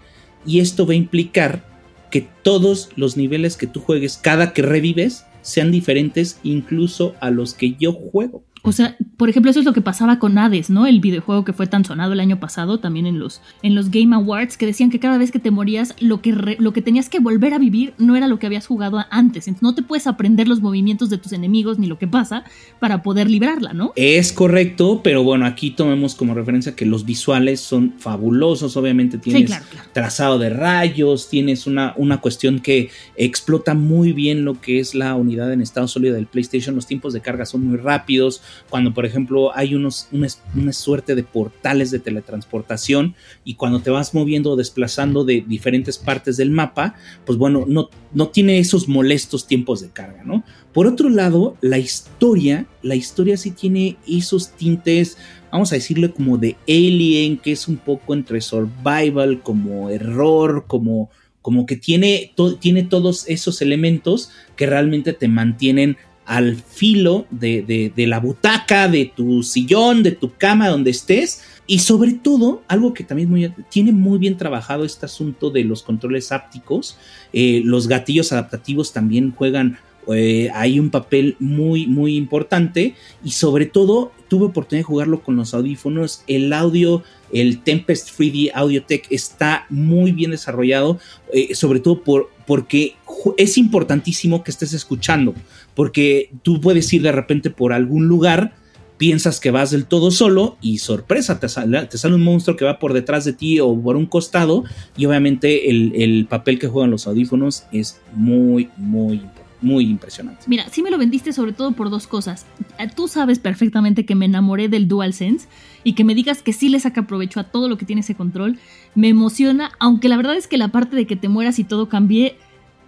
y 0.45 0.59
esto 0.59 0.85
va 0.85 0.93
a 0.93 0.97
implicar 0.97 1.63
que 2.11 2.27
todos 2.43 2.89
los 2.95 3.17
niveles 3.17 3.57
que 3.57 3.67
tú 3.67 3.79
juegues, 3.79 4.17
cada 4.17 4.53
que 4.53 4.61
revives, 4.61 5.25
sean 5.41 5.71
diferentes 5.71 6.39
incluso 6.43 7.15
a 7.19 7.31
los 7.31 7.53
que 7.53 7.73
yo 7.73 7.91
juego. 7.91 8.43
O 8.65 8.71
sea, 8.71 8.95
por 9.17 9.29
ejemplo, 9.29 9.51
eso 9.51 9.59
es 9.59 9.65
lo 9.65 9.73
que 9.73 9.81
pasaba 9.81 10.19
con 10.19 10.37
Hades, 10.37 10.69
¿no? 10.69 10.87
El 10.87 11.01
videojuego 11.01 11.43
que 11.43 11.51
fue 11.51 11.67
tan 11.67 11.83
sonado 11.83 12.13
el 12.13 12.21
año 12.21 12.39
pasado, 12.39 12.79
también 12.79 13.05
en 13.05 13.19
los, 13.19 13.41
en 13.61 13.75
los 13.75 13.91
Game 13.91 14.15
Awards, 14.15 14.55
que 14.55 14.65
decían 14.65 14.89
que 14.89 15.01
cada 15.01 15.17
vez 15.17 15.31
que 15.31 15.39
te 15.39 15.51
morías, 15.51 15.93
lo 15.99 16.21
que, 16.21 16.31
lo 16.31 16.71
que 16.71 16.81
tenías 16.81 17.09
que 17.09 17.19
volver 17.19 17.53
a 17.53 17.59
vivir 17.59 17.93
no 17.97 18.15
era 18.15 18.29
lo 18.29 18.39
que 18.39 18.47
habías 18.47 18.65
jugado 18.65 19.03
antes. 19.11 19.49
Entonces 19.49 19.63
no 19.63 19.75
te 19.75 19.81
puedes 19.81 20.07
aprender 20.07 20.47
los 20.47 20.61
movimientos 20.61 21.09
de 21.09 21.17
tus 21.17 21.33
enemigos 21.33 21.77
ni 21.77 21.87
lo 21.87 21.99
que 21.99 22.07
pasa 22.07 22.45
para 22.79 23.03
poder 23.03 23.29
librarla, 23.29 23.73
¿no? 23.73 23.91
Es 23.97 24.31
correcto, 24.31 25.01
pero 25.03 25.23
bueno, 25.23 25.45
aquí 25.45 25.71
tomemos 25.71 26.15
como 26.15 26.33
referencia 26.33 26.73
que 26.73 26.85
los 26.85 27.03
visuales 27.03 27.59
son 27.59 27.95
fabulosos. 27.97 28.77
Obviamente 28.77 29.17
tienes 29.17 29.51
trazado 29.91 30.39
de 30.39 30.49
rayos, 30.49 31.27
tienes 31.29 31.67
una, 31.67 31.93
una 31.97 32.21
cuestión 32.21 32.59
que 32.59 32.89
explota 33.17 33.73
muy 33.73 34.13
bien 34.13 34.45
lo 34.45 34.61
que 34.61 34.79
es 34.79 34.95
la 34.95 35.15
unidad 35.15 35.51
en 35.51 35.61
estado 35.61 35.89
sólido 35.89 36.15
del 36.15 36.27
PlayStation. 36.27 36.75
Los 36.75 36.87
tiempos 36.87 37.11
de 37.11 37.19
carga 37.19 37.45
son 37.45 37.65
muy 37.65 37.77
rápidos 37.77 38.41
cuando 38.69 38.93
por 38.93 39.05
ejemplo 39.05 39.55
hay 39.55 39.75
unos, 39.75 40.07
una, 40.11 40.73
suerte 40.73 41.15
de 41.15 41.23
portales 41.23 41.91
de 41.91 41.99
teletransportación 41.99 43.15
y 43.43 43.55
cuando 43.55 43.81
te 43.81 43.89
vas 43.89 44.13
moviendo 44.13 44.51
o 44.51 44.55
desplazando 44.55 45.23
de 45.23 45.43
diferentes 45.47 45.97
partes 45.97 46.37
del 46.37 46.51
mapa, 46.51 46.95
pues 47.25 47.37
bueno, 47.37 47.65
no, 47.67 47.89
no 48.13 48.29
tiene 48.29 48.59
esos 48.59 48.87
molestos 48.87 49.47
tiempos 49.47 49.81
de 49.81 49.89
carga, 49.89 50.23
¿no? 50.23 50.43
Por 50.73 50.87
otro 50.87 51.09
lado, 51.09 51.57
la 51.61 51.77
historia, 51.77 52.65
la 52.81 52.95
historia 52.95 53.37
sí 53.37 53.51
tiene 53.51 53.97
esos 54.07 54.51
tintes, 54.51 55.17
vamos 55.51 55.71
a 55.71 55.75
decirle 55.75 56.11
como 56.11 56.37
de 56.37 56.55
Alien, 56.67 57.37
que 57.37 57.51
es 57.51 57.67
un 57.67 57.77
poco 57.77 58.13
entre 58.13 58.41
survival, 58.41 59.41
como 59.43 59.89
error, 59.89 60.65
como 60.67 61.09
como 61.43 61.65
que 61.65 61.75
tiene, 61.75 62.33
tiene 62.61 62.83
todos 62.83 63.27
esos 63.27 63.61
elementos 63.61 64.31
que 64.55 64.65
realmente 64.65 65.11
te 65.11 65.27
mantienen 65.27 65.97
al 66.25 66.55
filo 66.55 67.25
de, 67.31 67.91
la 67.95 68.19
butaca, 68.19 68.87
de 68.87 69.11
tu 69.15 69.43
sillón, 69.43 70.03
de 70.03 70.11
tu 70.11 70.33
cama, 70.33 70.69
donde 70.69 70.91
estés. 70.91 71.41
Y 71.65 71.79
sobre 71.79 72.13
todo, 72.13 72.63
algo 72.67 72.93
que 72.93 73.03
también 73.03 73.55
tiene 73.69 73.91
muy 73.91 74.17
bien 74.19 74.37
trabajado 74.37 74.83
este 74.83 75.05
asunto 75.05 75.49
de 75.49 75.63
los 75.63 75.83
controles 75.83 76.31
ápticos. 76.31 76.97
Eh, 77.31 77.61
los 77.63 77.87
gatillos 77.87 78.31
adaptativos 78.31 78.93
también 78.93 79.31
juegan 79.31 79.79
eh, 80.11 80.49
hay 80.53 80.79
un 80.79 80.89
papel 80.89 81.35
muy, 81.39 81.87
muy 81.87 82.15
importante. 82.15 82.95
Y 83.23 83.31
sobre 83.31 83.65
todo, 83.65 84.11
tuve 84.27 84.45
oportunidad 84.45 84.81
de 84.81 84.87
jugarlo 84.87 85.23
con 85.23 85.35
los 85.35 85.53
audífonos. 85.53 86.23
El 86.27 86.51
audio, 86.53 87.03
el 87.31 87.61
Tempest 87.61 88.09
3D 88.17 88.51
Audiotech 88.53 89.05
está 89.09 89.65
muy 89.69 90.11
bien 90.11 90.31
desarrollado, 90.31 90.99
eh, 91.31 91.55
sobre 91.55 91.79
todo 91.79 92.03
por, 92.03 92.29
porque 92.45 92.95
es 93.37 93.57
importantísimo 93.57 94.43
que 94.43 94.51
estés 94.51 94.73
escuchando, 94.73 95.33
porque 95.75 96.31
tú 96.41 96.61
puedes 96.61 96.91
ir 96.93 97.01
de 97.01 97.11
repente 97.11 97.49
por 97.49 97.73
algún 97.73 98.07
lugar, 98.07 98.55
piensas 98.97 99.39
que 99.39 99.51
vas 99.51 99.71
del 99.71 99.85
todo 99.85 100.11
solo 100.11 100.57
y 100.61 100.77
sorpresa, 100.77 101.39
te 101.39 101.49
sale, 101.49 101.87
un 102.15 102.23
monstruo 102.23 102.55
que 102.55 102.65
va 102.65 102.79
por 102.79 102.93
detrás 102.93 103.25
de 103.25 103.33
ti 103.33 103.59
o 103.59 103.75
por 103.79 103.95
un 103.95 104.05
costado 104.05 104.63
y 104.95 105.05
obviamente 105.05 105.69
el, 105.69 105.93
el 105.95 106.25
papel 106.27 106.59
que 106.59 106.67
juegan 106.67 106.91
los 106.91 107.07
audífonos 107.07 107.63
es 107.71 107.99
muy, 108.13 108.69
muy 108.77 109.21
muy 109.63 109.85
impresionante. 109.85 110.43
Mira, 110.47 110.65
sí 110.69 110.83
me 110.83 110.91
lo 110.91 110.97
vendiste 110.97 111.33
sobre 111.33 111.53
todo 111.53 111.71
por 111.71 111.89
dos 111.89 112.05
cosas. 112.05 112.45
Eh, 112.77 112.89
tú 112.93 113.07
sabes 113.07 113.39
perfectamente 113.39 114.05
que 114.05 114.13
me 114.13 114.25
enamoré 114.25 114.67
del 114.67 114.87
DualSense 114.87 115.47
y 115.83 115.93
que 115.93 116.03
me 116.03 116.13
digas 116.13 116.41
que 116.41 116.53
sí 116.53 116.69
le 116.69 116.79
saca 116.79 117.07
provecho 117.07 117.39
a 117.39 117.45
todo 117.45 117.69
lo 117.69 117.77
que 117.77 117.85
tiene 117.85 118.01
ese 118.01 118.13
control, 118.13 118.59
me 118.93 119.07
emociona, 119.07 119.71
aunque 119.79 120.09
la 120.09 120.17
verdad 120.17 120.35
es 120.35 120.47
que 120.47 120.57
la 120.57 120.67
parte 120.67 120.95
de 120.95 121.07
que 121.07 121.15
te 121.15 121.29
mueras 121.29 121.59
y 121.59 121.63
todo 121.63 121.89
cambie, 121.89 122.35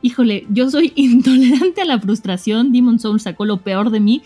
híjole, 0.05 0.45
yo 0.49 0.69
soy 0.69 0.93
intolerante 0.95 1.81
a 1.81 1.85
la 1.85 1.99
frustración, 1.99 2.71
Demon 2.71 2.99
Soul 2.99 3.19
sacó 3.19 3.45
lo 3.45 3.57
peor 3.57 3.89
de 3.89 3.99
mí, 3.99 4.21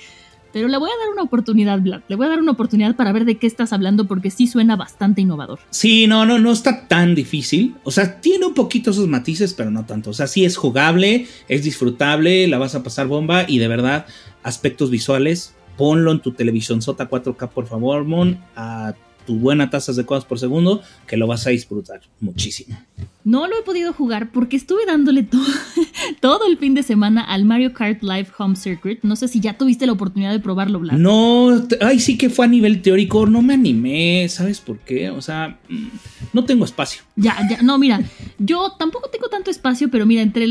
pero 0.52 0.68
le 0.68 0.78
voy 0.78 0.90
a 0.90 1.00
dar 1.00 1.14
una 1.14 1.22
oportunidad, 1.22 1.80
Vlad. 1.80 2.02
Le 2.08 2.16
voy 2.16 2.26
a 2.26 2.30
dar 2.30 2.40
una 2.40 2.54
oportunidad 2.54 2.96
para 2.96 3.12
ver 3.12 3.24
de 3.24 3.38
qué 3.38 3.46
estás 3.46 3.72
hablando 3.72 4.08
porque 4.08 4.32
sí 4.32 4.48
suena 4.48 4.76
bastante 4.76 5.22
innovador. 5.22 5.60
Sí, 5.70 6.08
no, 6.08 6.26
no, 6.26 6.40
no 6.40 6.52
está 6.52 6.88
tan 6.88 7.14
difícil. 7.14 7.76
O 7.84 7.92
sea, 7.92 8.20
tiene 8.20 8.48
un 8.48 8.56
poquito 8.56 8.90
esos 8.90 9.08
matices, 9.08 9.54
pero 9.54 9.70
no 9.70 9.86
tanto. 9.86 10.10
O 10.10 10.14
sea, 10.14 10.26
sí 10.26 10.46
es 10.46 10.58
jugable, 10.58 11.28
es 11.48 11.64
disfrutable, 11.64 12.48
la 12.48 12.58
vas 12.58 12.74
a 12.74 12.82
pasar 12.82 13.06
bomba 13.06 13.46
y 13.48 13.60
de 13.60 13.68
verdad, 13.68 14.08
aspectos 14.42 14.90
visuales, 14.90 15.54
ponlo 15.78 16.12
en 16.12 16.20
tu 16.20 16.32
televisión 16.32 16.82
Sota 16.82 17.08
4K, 17.08 17.50
por 17.50 17.68
favor, 17.68 18.04
Mon, 18.06 18.40
tu 19.30 19.36
buena 19.36 19.70
tasa 19.70 19.94
de 19.94 20.04
cuadros 20.06 20.26
por 20.26 20.40
segundo, 20.40 20.82
que 21.06 21.16
lo 21.16 21.28
vas 21.28 21.46
a 21.46 21.52
disfrutar 21.52 22.02
muchísimo. 22.20 22.76
No 23.24 23.48
lo 23.48 23.60
he 23.60 23.62
podido 23.62 23.94
jugar 23.94 24.32
porque 24.32 24.58
estuve 24.58 24.88
dándole 24.88 25.24
todo 26.20 26.48
el 26.48 26.58
fin 26.58 26.74
de 26.74 26.82
semana 26.82 27.22
al 27.22 27.46
Mario 27.46 27.72
Kart 27.72 28.02
Live 28.02 28.30
Home 28.40 28.56
Circuit. 28.56 29.04
No 29.04 29.16
sé 29.16 29.28
si 29.28 29.40
ya 29.40 29.56
tuviste 29.56 29.86
la 29.86 29.92
oportunidad 29.92 30.32
de 30.32 30.40
probarlo, 30.40 30.80
Blas. 30.80 30.98
No, 30.98 31.64
ay, 31.80 32.00
sí 32.00 32.18
que 32.18 32.32
fue 32.32 32.46
a 32.46 32.48
nivel 32.50 32.82
teórico. 32.82 33.28
No 33.28 33.44
me 33.44 33.54
animé, 33.54 34.28
¿sabes 34.30 34.62
por 34.62 34.80
qué? 34.80 35.12
O 35.12 35.22
sea, 35.22 35.60
mm, 35.70 35.88
no 36.34 36.44
tengo 36.46 36.66
espacio. 36.66 37.04
Ya, 37.16 37.38
ya, 37.48 37.62
no, 37.62 37.78
mira, 37.78 38.02
yo 38.40 38.72
tampoco 38.80 39.12
tengo 39.12 39.28
tanto 39.30 39.52
espacio, 39.52 39.92
pero 39.92 40.08
mira, 40.08 40.24
entre 40.24 40.48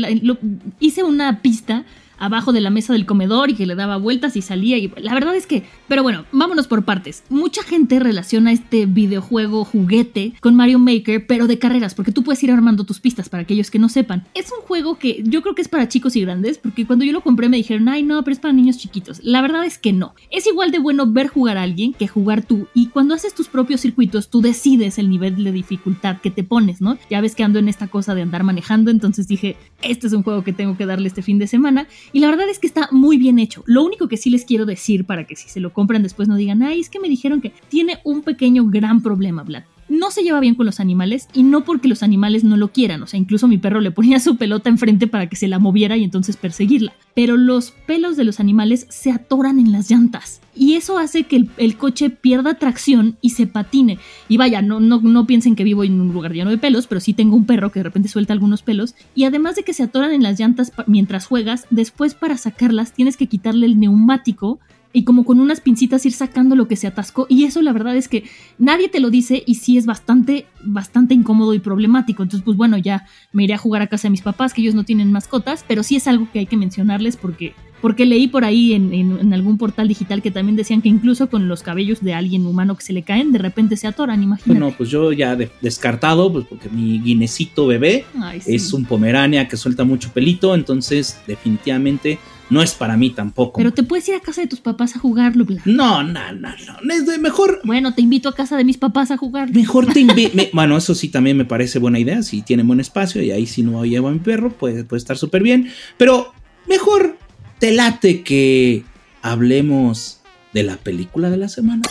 hice 0.79 1.03
una 1.03 1.41
pista 1.41 1.83
abajo 2.19 2.53
de 2.53 2.61
la 2.61 2.69
mesa 2.69 2.93
del 2.93 3.05
comedor 3.05 3.49
y 3.49 3.55
que 3.55 3.65
le 3.65 3.75
daba 3.75 3.97
vueltas 3.97 4.35
y 4.35 4.41
salía 4.41 4.77
y 4.77 4.91
la 4.97 5.13
verdad 5.13 5.35
es 5.35 5.47
que, 5.47 5.63
pero 5.87 6.03
bueno, 6.03 6.25
vámonos 6.31 6.67
por 6.67 6.85
partes. 6.85 7.23
Mucha 7.29 7.63
gente 7.63 7.99
relaciona 7.99 8.51
este 8.51 8.85
videojuego 8.85 9.65
juguete 9.65 10.33
con 10.41 10.55
Mario 10.55 10.79
Maker, 10.79 11.25
pero 11.25 11.47
de 11.47 11.59
carreras, 11.59 11.95
porque 11.95 12.11
tú 12.11 12.23
puedes 12.23 12.43
ir 12.43 12.51
armando 12.51 12.83
tus 12.83 12.99
pistas 12.99 13.29
para 13.29 13.43
aquellos 13.43 13.71
que 13.71 13.79
no 13.79 13.89
sepan. 13.89 14.25
Es 14.33 14.51
un 14.51 14.65
juego 14.65 14.97
que 14.97 15.23
yo 15.25 15.41
creo 15.41 15.55
que 15.55 15.61
es 15.61 15.67
para 15.67 15.87
chicos 15.87 16.15
y 16.15 16.21
grandes, 16.21 16.57
porque 16.57 16.85
cuando 16.85 17.05
yo 17.05 17.13
lo 17.13 17.21
compré 17.21 17.49
me 17.49 17.57
dijeron, 17.57 17.87
ay 17.89 18.03
no, 18.03 18.23
pero 18.23 18.33
es 18.33 18.39
para 18.39 18.53
niños 18.53 18.77
chiquitos. 18.77 19.21
La 19.23 19.41
verdad 19.41 19.65
es 19.65 19.77
que 19.77 19.93
no. 19.93 20.13
Es 20.29 20.45
igual 20.47 20.71
de 20.71 20.79
bueno 20.79 21.07
ver 21.07 21.27
jugar 21.27 21.57
a 21.57 21.63
alguien 21.63 21.93
que 21.93 22.07
jugar 22.07 22.43
tú 22.43 22.67
y 22.73 22.87
cuando 22.87 23.15
haces 23.15 23.33
tus 23.33 23.47
propios 23.47 23.81
circuitos 23.81 24.29
tú 24.29 24.41
decides 24.41 24.97
el 24.97 25.09
nivel 25.09 25.43
de 25.43 25.51
dificultad 25.51 26.17
que 26.21 26.31
te 26.31 26.43
pones, 26.43 26.81
¿no? 26.81 26.97
Ya 27.09 27.21
ves 27.21 27.35
que 27.35 27.43
ando 27.43 27.59
en 27.59 27.69
esta 27.69 27.87
cosa 27.87 28.15
de 28.15 28.21
andar 28.21 28.43
manejando, 28.43 28.91
entonces 28.91 29.27
dije, 29.27 29.55
este 29.81 30.07
es 30.07 30.13
un 30.13 30.23
juego 30.23 30.43
que 30.43 30.53
tengo 30.53 30.77
que 30.77 30.85
darle 30.85 31.07
este 31.07 31.21
fin 31.21 31.39
de 31.39 31.47
semana 31.47 31.87
y 32.11 32.19
la 32.19 32.29
verdad 32.29 32.49
es 32.49 32.59
que 32.59 32.67
está 32.67 32.89
muy 32.91 33.17
bien 33.17 33.39
hecho. 33.39 33.63
Lo 33.65 33.83
único 33.83 34.07
que 34.07 34.17
sí 34.17 34.29
les 34.29 34.45
quiero 34.45 34.65
decir 34.65 35.05
para 35.05 35.25
que 35.25 35.35
si 35.35 35.49
se 35.49 35.59
lo 35.59 35.73
compran 35.73 36.03
después 36.03 36.27
no 36.27 36.35
digan, 36.35 36.63
ay, 36.63 36.79
es 36.79 36.89
que 36.89 36.99
me 36.99 37.09
dijeron 37.09 37.41
que 37.41 37.53
tiene 37.69 37.99
un 38.03 38.21
pequeño 38.21 38.65
gran 38.65 39.01
problema, 39.01 39.43
Vlad 39.43 39.63
no 39.89 40.11
se 40.11 40.23
lleva 40.23 40.39
bien 40.39 40.55
con 40.55 40.65
los 40.65 40.79
animales 40.79 41.27
y 41.33 41.43
no 41.43 41.65
porque 41.65 41.87
los 41.87 42.03
animales 42.03 42.43
no 42.43 42.57
lo 42.57 42.71
quieran, 42.71 43.03
o 43.03 43.07
sea, 43.07 43.19
incluso 43.19 43.47
mi 43.47 43.57
perro 43.57 43.81
le 43.81 43.91
ponía 43.91 44.19
su 44.19 44.37
pelota 44.37 44.69
enfrente 44.69 45.07
para 45.07 45.27
que 45.27 45.35
se 45.35 45.47
la 45.47 45.59
moviera 45.59 45.97
y 45.97 46.03
entonces 46.03 46.37
perseguirla, 46.37 46.93
pero 47.13 47.37
los 47.37 47.71
pelos 47.71 48.15
de 48.15 48.23
los 48.23 48.39
animales 48.39 48.85
se 48.89 49.11
atoran 49.11 49.59
en 49.59 49.71
las 49.71 49.89
llantas. 49.89 50.41
Y 50.55 50.73
eso 50.73 50.97
hace 50.97 51.23
que 51.23 51.47
el, 51.55 51.77
coche 51.77 52.09
pierda 52.09 52.55
tracción 52.55 53.17
y 53.21 53.29
se 53.29 53.47
patine. 53.47 53.97
Y 54.27 54.35
vaya, 54.35 54.61
no, 54.61 54.81
no, 54.81 54.99
no 54.99 55.25
piensen 55.25 55.55
que 55.55 55.63
vivo 55.63 55.85
en 55.85 56.01
un 56.01 56.11
lugar 56.11 56.33
lleno 56.33 56.49
de 56.49 56.57
pelos, 56.57 56.85
pero 56.85 56.99
sí 56.99 57.13
tengo 57.13 57.37
un 57.37 57.45
perro 57.45 57.71
que 57.71 57.79
de 57.79 57.85
repente 57.85 58.09
suelta 58.09 58.33
algunos 58.33 58.61
pelos. 58.61 58.93
Y 59.15 59.23
además 59.23 59.55
de 59.55 59.63
que 59.63 59.73
se 59.73 59.83
atoran 59.83 60.11
en 60.11 60.21
las 60.21 60.37
llantas 60.37 60.73
mientras 60.85 61.27
juegas, 61.27 61.65
después 61.69 62.13
para 62.13 62.35
sacarlas 62.35 62.91
tienes 62.91 63.15
que 63.15 63.27
quitarle 63.27 63.67
el 63.67 63.79
neumático 63.79 64.59
y 64.91 65.03
como 65.03 65.23
con 65.23 65.39
unas 65.39 65.61
pincitas 65.61 66.05
ir 66.05 66.13
sacando 66.13 66.55
lo 66.55 66.67
que 66.67 66.75
se 66.75 66.87
atascó. 66.87 67.27
Y 67.29 67.43
eso 67.43 67.61
la 67.61 67.73
verdad 67.73 67.95
es 67.95 68.07
que 68.07 68.23
nadie 68.57 68.89
te 68.89 68.99
lo 68.99 69.09
dice 69.09 69.43
y 69.45 69.55
sí 69.55 69.77
es 69.77 69.85
bastante 69.85 70.45
bastante 70.63 71.13
incómodo 71.13 71.53
y 71.53 71.59
problemático. 71.59 72.23
Entonces 72.23 72.43
pues 72.43 72.57
bueno 72.57 72.77
ya 72.77 73.05
me 73.31 73.43
iré 73.43 73.53
a 73.53 73.57
jugar 73.57 73.81
a 73.81 73.87
casa 73.87 74.07
de 74.07 74.11
mis 74.11 74.21
papás 74.21 74.53
que 74.53 74.61
ellos 74.61 74.75
no 74.75 74.83
tienen 74.83 75.11
mascotas 75.11 75.63
pero 75.67 75.83
sí 75.83 75.95
es 75.95 76.07
algo 76.07 76.27
que 76.31 76.39
hay 76.39 76.45
que 76.45 76.57
mencionarles 76.57 77.17
porque 77.17 77.53
porque 77.81 78.05
leí 78.05 78.27
por 78.27 78.43
ahí 78.43 78.73
en, 78.73 79.33
algún 79.33 79.57
portal 79.57 79.87
digital 79.87 80.21
que 80.21 80.31
también 80.31 80.55
decían 80.55 80.81
que 80.81 80.89
incluso 80.89 81.29
con 81.29 81.47
los 81.47 81.63
cabellos 81.63 82.01
de 82.01 82.13
alguien 82.13 82.45
humano 82.45 82.75
que 82.75 82.83
se 82.83 82.93
le 82.93 83.03
caen, 83.03 83.31
de 83.31 83.39
repente 83.39 83.77
se 83.77 83.87
atoran, 83.87 84.21
imagínate. 84.21 84.59
Bueno, 84.59 84.75
pues 84.77 84.89
yo 84.89 85.11
ya 85.13 85.37
descartado, 85.61 86.31
pues 86.31 86.45
porque 86.45 86.69
mi 86.69 86.99
guinecito 86.99 87.67
bebé 87.67 88.05
es 88.45 88.73
un 88.73 88.85
pomerania 88.85 89.47
que 89.47 89.57
suelta 89.57 89.83
mucho 89.83 90.11
pelito, 90.11 90.55
entonces 90.55 91.19
definitivamente 91.25 92.19
no 92.49 92.61
es 92.61 92.73
para 92.73 92.97
mí 92.97 93.11
tampoco. 93.11 93.57
Pero 93.57 93.73
te 93.73 93.83
puedes 93.83 94.07
ir 94.09 94.15
a 94.15 94.19
casa 94.19 94.41
de 94.41 94.47
tus 94.47 94.59
papás 94.59 94.95
a 94.95 94.99
jugarlo, 94.99 95.45
Bla. 95.45 95.61
No, 95.65 96.03
no, 96.03 96.31
no, 96.33 96.49
no. 96.83 96.93
Es 96.93 97.05
de 97.05 97.17
mejor. 97.17 97.61
Bueno, 97.63 97.93
te 97.93 98.01
invito 98.01 98.29
a 98.29 98.35
casa 98.35 98.57
de 98.57 98.63
mis 98.63 98.77
papás 98.77 99.11
a 99.11 99.17
jugar. 99.17 99.51
Mejor 99.51 99.87
te 99.87 100.01
invito. 100.01 100.37
bueno, 100.53 100.77
eso 100.77 100.95
sí 100.95 101.09
también 101.09 101.37
me 101.37 101.45
parece 101.45 101.79
buena 101.79 101.99
idea. 101.99 102.23
Si 102.23 102.41
tienen 102.41 102.67
buen 102.67 102.79
espacio 102.79 103.21
y 103.21 103.31
ahí 103.31 103.45
si 103.45 103.63
no 103.63 103.83
llevo 103.85 104.07
a 104.07 104.11
mi 104.11 104.19
perro, 104.19 104.49
puede, 104.51 104.83
puede 104.83 104.99
estar 104.99 105.17
súper 105.17 105.43
bien. 105.43 105.71
Pero 105.97 106.33
mejor 106.67 107.17
te 107.59 107.71
late 107.71 108.23
que 108.23 108.83
hablemos 109.21 110.21
de 110.53 110.63
la 110.63 110.77
película 110.77 111.29
de 111.29 111.37
la 111.37 111.49
semana. 111.49 111.83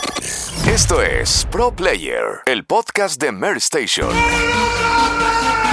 Esto 0.67 1.01
es 1.01 1.47
Pro 1.49 1.75
Player, 1.75 2.41
el 2.45 2.65
podcast 2.65 3.21
de 3.21 3.31
Mer 3.31 3.57
Station. 3.57 4.09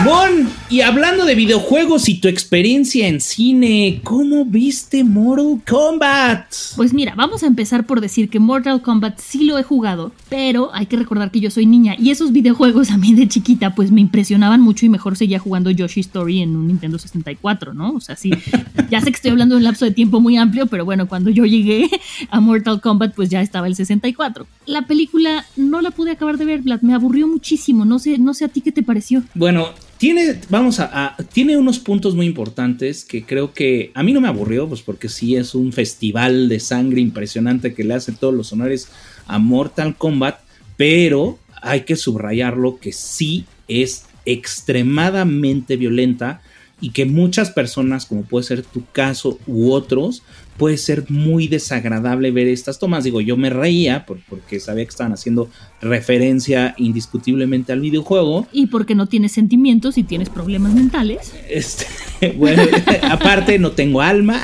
Bon, 0.04 0.48
y 0.68 0.82
hablando 0.82 1.24
de 1.24 1.34
videojuegos 1.34 2.08
y 2.10 2.20
tu 2.20 2.28
experiencia 2.28 3.08
en 3.08 3.20
cine, 3.20 4.00
¿cómo 4.04 4.44
viste 4.44 5.02
Mortal 5.04 5.62
Kombat? 5.66 6.52
Pues 6.76 6.92
mira, 6.92 7.14
vamos 7.16 7.42
a 7.42 7.46
empezar 7.46 7.86
por 7.86 8.02
decir 8.02 8.28
que 8.28 8.38
Mortal 8.38 8.82
Kombat 8.82 9.18
sí 9.18 9.44
lo 9.44 9.58
he 9.58 9.62
jugado, 9.62 10.12
pero 10.28 10.70
hay 10.74 10.86
que 10.86 10.96
recordar 10.96 11.30
que 11.30 11.40
yo 11.40 11.50
soy 11.50 11.64
niña 11.64 11.96
y 11.98 12.10
esos 12.10 12.32
videojuegos 12.32 12.90
a 12.90 12.98
mí 12.98 13.14
de 13.14 13.26
chiquita 13.26 13.74
pues 13.74 13.90
me 13.90 14.02
impresionaban 14.02 14.60
mucho 14.60 14.84
y 14.84 14.90
mejor 14.90 15.16
seguía 15.16 15.38
jugando 15.38 15.70
Yoshi 15.70 16.00
Story 16.00 16.42
en 16.42 16.56
un 16.56 16.66
Nintendo 16.66 16.98
64, 16.98 17.72
¿no? 17.72 17.92
O 17.92 18.00
sea, 18.00 18.16
sí, 18.16 18.30
ya 18.90 19.00
sé 19.00 19.06
que 19.06 19.16
estoy 19.16 19.30
hablando 19.30 19.54
de 19.54 19.60
un 19.60 19.64
lapso 19.64 19.86
de 19.86 19.92
tiempo 19.92 20.20
muy 20.20 20.36
amplio, 20.36 20.66
pero 20.66 20.84
bueno, 20.84 21.08
cuando 21.08 21.30
yo 21.30 21.46
llegué 21.46 21.88
a 22.30 22.38
Mortal 22.40 22.82
Kombat 22.82 23.14
pues 23.14 23.30
ya 23.30 23.40
estaba 23.40 23.66
el 23.66 23.74
64. 23.74 24.46
La 24.66 24.82
película 24.82 25.46
no 25.56 25.80
la 25.80 25.90
pude 25.90 26.10
acabar 26.10 26.36
de 26.36 26.44
ver, 26.44 26.60
Vlad, 26.60 26.82
me 26.82 26.92
aburrió 26.92 27.26
muchísimo, 27.26 27.86
no 27.86 27.98
sé, 27.98 28.18
no 28.18 28.34
sé 28.34 28.44
a 28.44 28.48
ti 28.48 28.60
qué 28.60 28.72
te 28.72 28.82
pareció. 28.82 29.22
Bueno, 29.34 29.68
tiene, 29.98 30.40
vamos 30.50 30.80
a, 30.80 31.16
tiene 31.32 31.56
unos 31.56 31.78
puntos 31.78 32.14
muy 32.14 32.26
importantes 32.26 33.04
que 33.04 33.24
creo 33.24 33.52
que 33.52 33.90
a 33.94 34.02
mí 34.02 34.12
no 34.12 34.20
me 34.20 34.28
aburrió, 34.28 34.68
pues 34.68 34.82
porque 34.82 35.08
sí 35.08 35.36
es 35.36 35.54
un 35.54 35.72
festival 35.72 36.48
de 36.48 36.60
sangre 36.60 37.00
impresionante 37.00 37.74
que 37.74 37.84
le 37.84 37.94
hace 37.94 38.12
todos 38.12 38.34
los 38.34 38.52
honores 38.52 38.88
a 39.26 39.38
Mortal 39.38 39.96
Kombat, 39.96 40.40
pero 40.76 41.38
hay 41.62 41.82
que 41.82 41.96
subrayarlo 41.96 42.78
que 42.78 42.92
sí 42.92 43.46
es 43.68 44.04
extremadamente 44.26 45.76
violenta 45.76 46.42
y 46.80 46.90
que 46.90 47.06
muchas 47.06 47.50
personas, 47.50 48.04
como 48.04 48.22
puede 48.22 48.44
ser 48.44 48.62
tu 48.62 48.84
caso 48.92 49.38
u 49.46 49.72
otros, 49.72 50.22
puede 50.56 50.76
ser 50.78 51.04
muy 51.08 51.48
desagradable 51.48 52.30
ver 52.30 52.48
estas 52.48 52.78
tomas. 52.78 53.04
Digo, 53.04 53.20
yo 53.20 53.36
me 53.36 53.50
reía 53.50 54.06
porque 54.06 54.60
sabía 54.60 54.84
que 54.84 54.90
estaban 54.90 55.12
haciendo 55.12 55.50
referencia 55.80 56.74
indiscutiblemente 56.78 57.72
al 57.72 57.80
videojuego. 57.80 58.46
Y 58.52 58.66
porque 58.66 58.94
no 58.94 59.06
tienes 59.06 59.32
sentimientos 59.32 59.98
y 59.98 60.02
tienes 60.02 60.30
problemas 60.30 60.74
mentales. 60.74 61.32
Este, 61.48 61.86
bueno, 62.36 62.62
aparte 63.10 63.58
no 63.58 63.72
tengo 63.72 64.00
alma, 64.00 64.40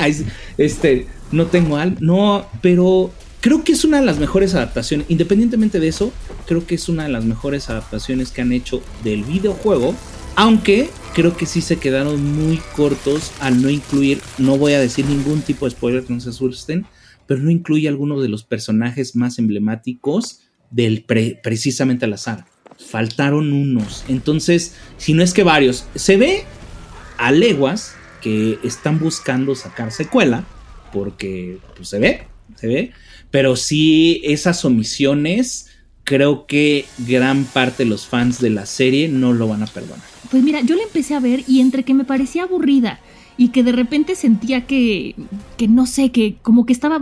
este, 0.59 1.07
no 1.31 1.47
tengo 1.47 1.76
alma, 1.76 1.97
no, 2.00 2.47
pero 2.61 3.11
creo 3.40 3.64
que 3.64 3.73
es 3.73 3.85
una 3.85 4.00
de 4.00 4.07
las 4.07 4.19
mejores 4.19 4.54
adaptaciones, 4.54 5.07
independientemente 5.09 5.81
de 5.81 5.88
eso, 5.88 6.12
creo 6.47 6.66
que 6.66 6.75
es 6.75 6.88
una 6.88 7.04
de 7.04 7.09
las 7.09 7.25
mejores 7.25 7.71
adaptaciones 7.71 8.31
que 8.31 8.42
han 8.42 8.52
hecho 8.52 8.83
del 9.02 9.25
videojuego 9.25 9.95
aunque 10.37 10.88
creo 11.12 11.37
que 11.37 11.47
sí 11.47 11.61
se 11.61 11.76
quedaron 11.76 12.25
muy 12.35 12.59
cortos 12.75 13.33
al 13.40 13.61
no 13.62 13.69
incluir, 13.71 14.21
no 14.38 14.57
voy 14.57 14.73
a 14.73 14.81
decir 14.81 15.07
ningún 15.07 15.42
tipo 15.42 15.66
de 15.66 15.73
spoiler, 15.73 16.04
no 16.09 16.21
se 16.21 16.31
asusten, 16.31 16.87
pero 17.26 17.40
no 17.40 17.50
incluye 17.50 17.88
algunos 17.88 18.23
de 18.23 18.28
los 18.28 18.45
personajes 18.45 19.14
más 19.14 19.38
emblemáticos 19.38 20.40
del 20.71 21.04
precisamente 21.04 22.07
la 22.07 22.16
saga. 22.16 22.47
Faltaron 22.78 23.52
unos. 23.52 24.04
Entonces, 24.09 24.75
si 24.97 25.12
no 25.12 25.23
es 25.23 25.33
que 25.33 25.42
varios, 25.42 25.87
se 25.95 26.16
ve 26.16 26.45
a 27.19 27.31
leguas 27.31 27.95
que 28.21 28.59
están 28.64 28.99
buscando 28.99 29.54
sacar 29.54 29.92
secuela, 29.92 30.45
porque 30.92 31.59
pues, 31.76 31.88
se 31.88 31.99
ve, 31.99 32.26
se 32.57 32.66
ve, 32.66 32.92
pero 33.31 33.57
sí 33.57 34.21
esas 34.25 34.64
omisiones 34.64 35.69
creo 36.12 36.45
que 36.45 36.85
gran 36.99 37.45
parte 37.45 37.85
de 37.85 37.88
los 37.88 38.07
fans 38.07 38.38
de 38.38 38.50
la 38.50 38.66
serie 38.66 39.09
no 39.09 39.33
lo 39.33 39.49
van 39.49 39.62
a 39.62 39.66
perdonar. 39.66 40.04
Pues 40.31 40.42
mira, 40.42 40.61
yo 40.61 40.76
la 40.76 40.83
empecé 40.83 41.14
a 41.14 41.21
ver 41.21 41.42
y 41.49 41.61
entre 41.61 41.85
que 41.85 41.95
me 41.95 42.04
parecía 42.04 42.42
aburrida 42.42 43.00
y 43.38 43.49
que 43.49 43.62
de 43.62 43.73
repente 43.73 44.14
sentía 44.14 44.66
que, 44.66 45.16
que 45.57 45.69
no 45.69 45.87
sé, 45.87 46.12
que 46.12 46.37
como 46.42 46.66
que 46.66 46.75
estaba... 46.75 47.00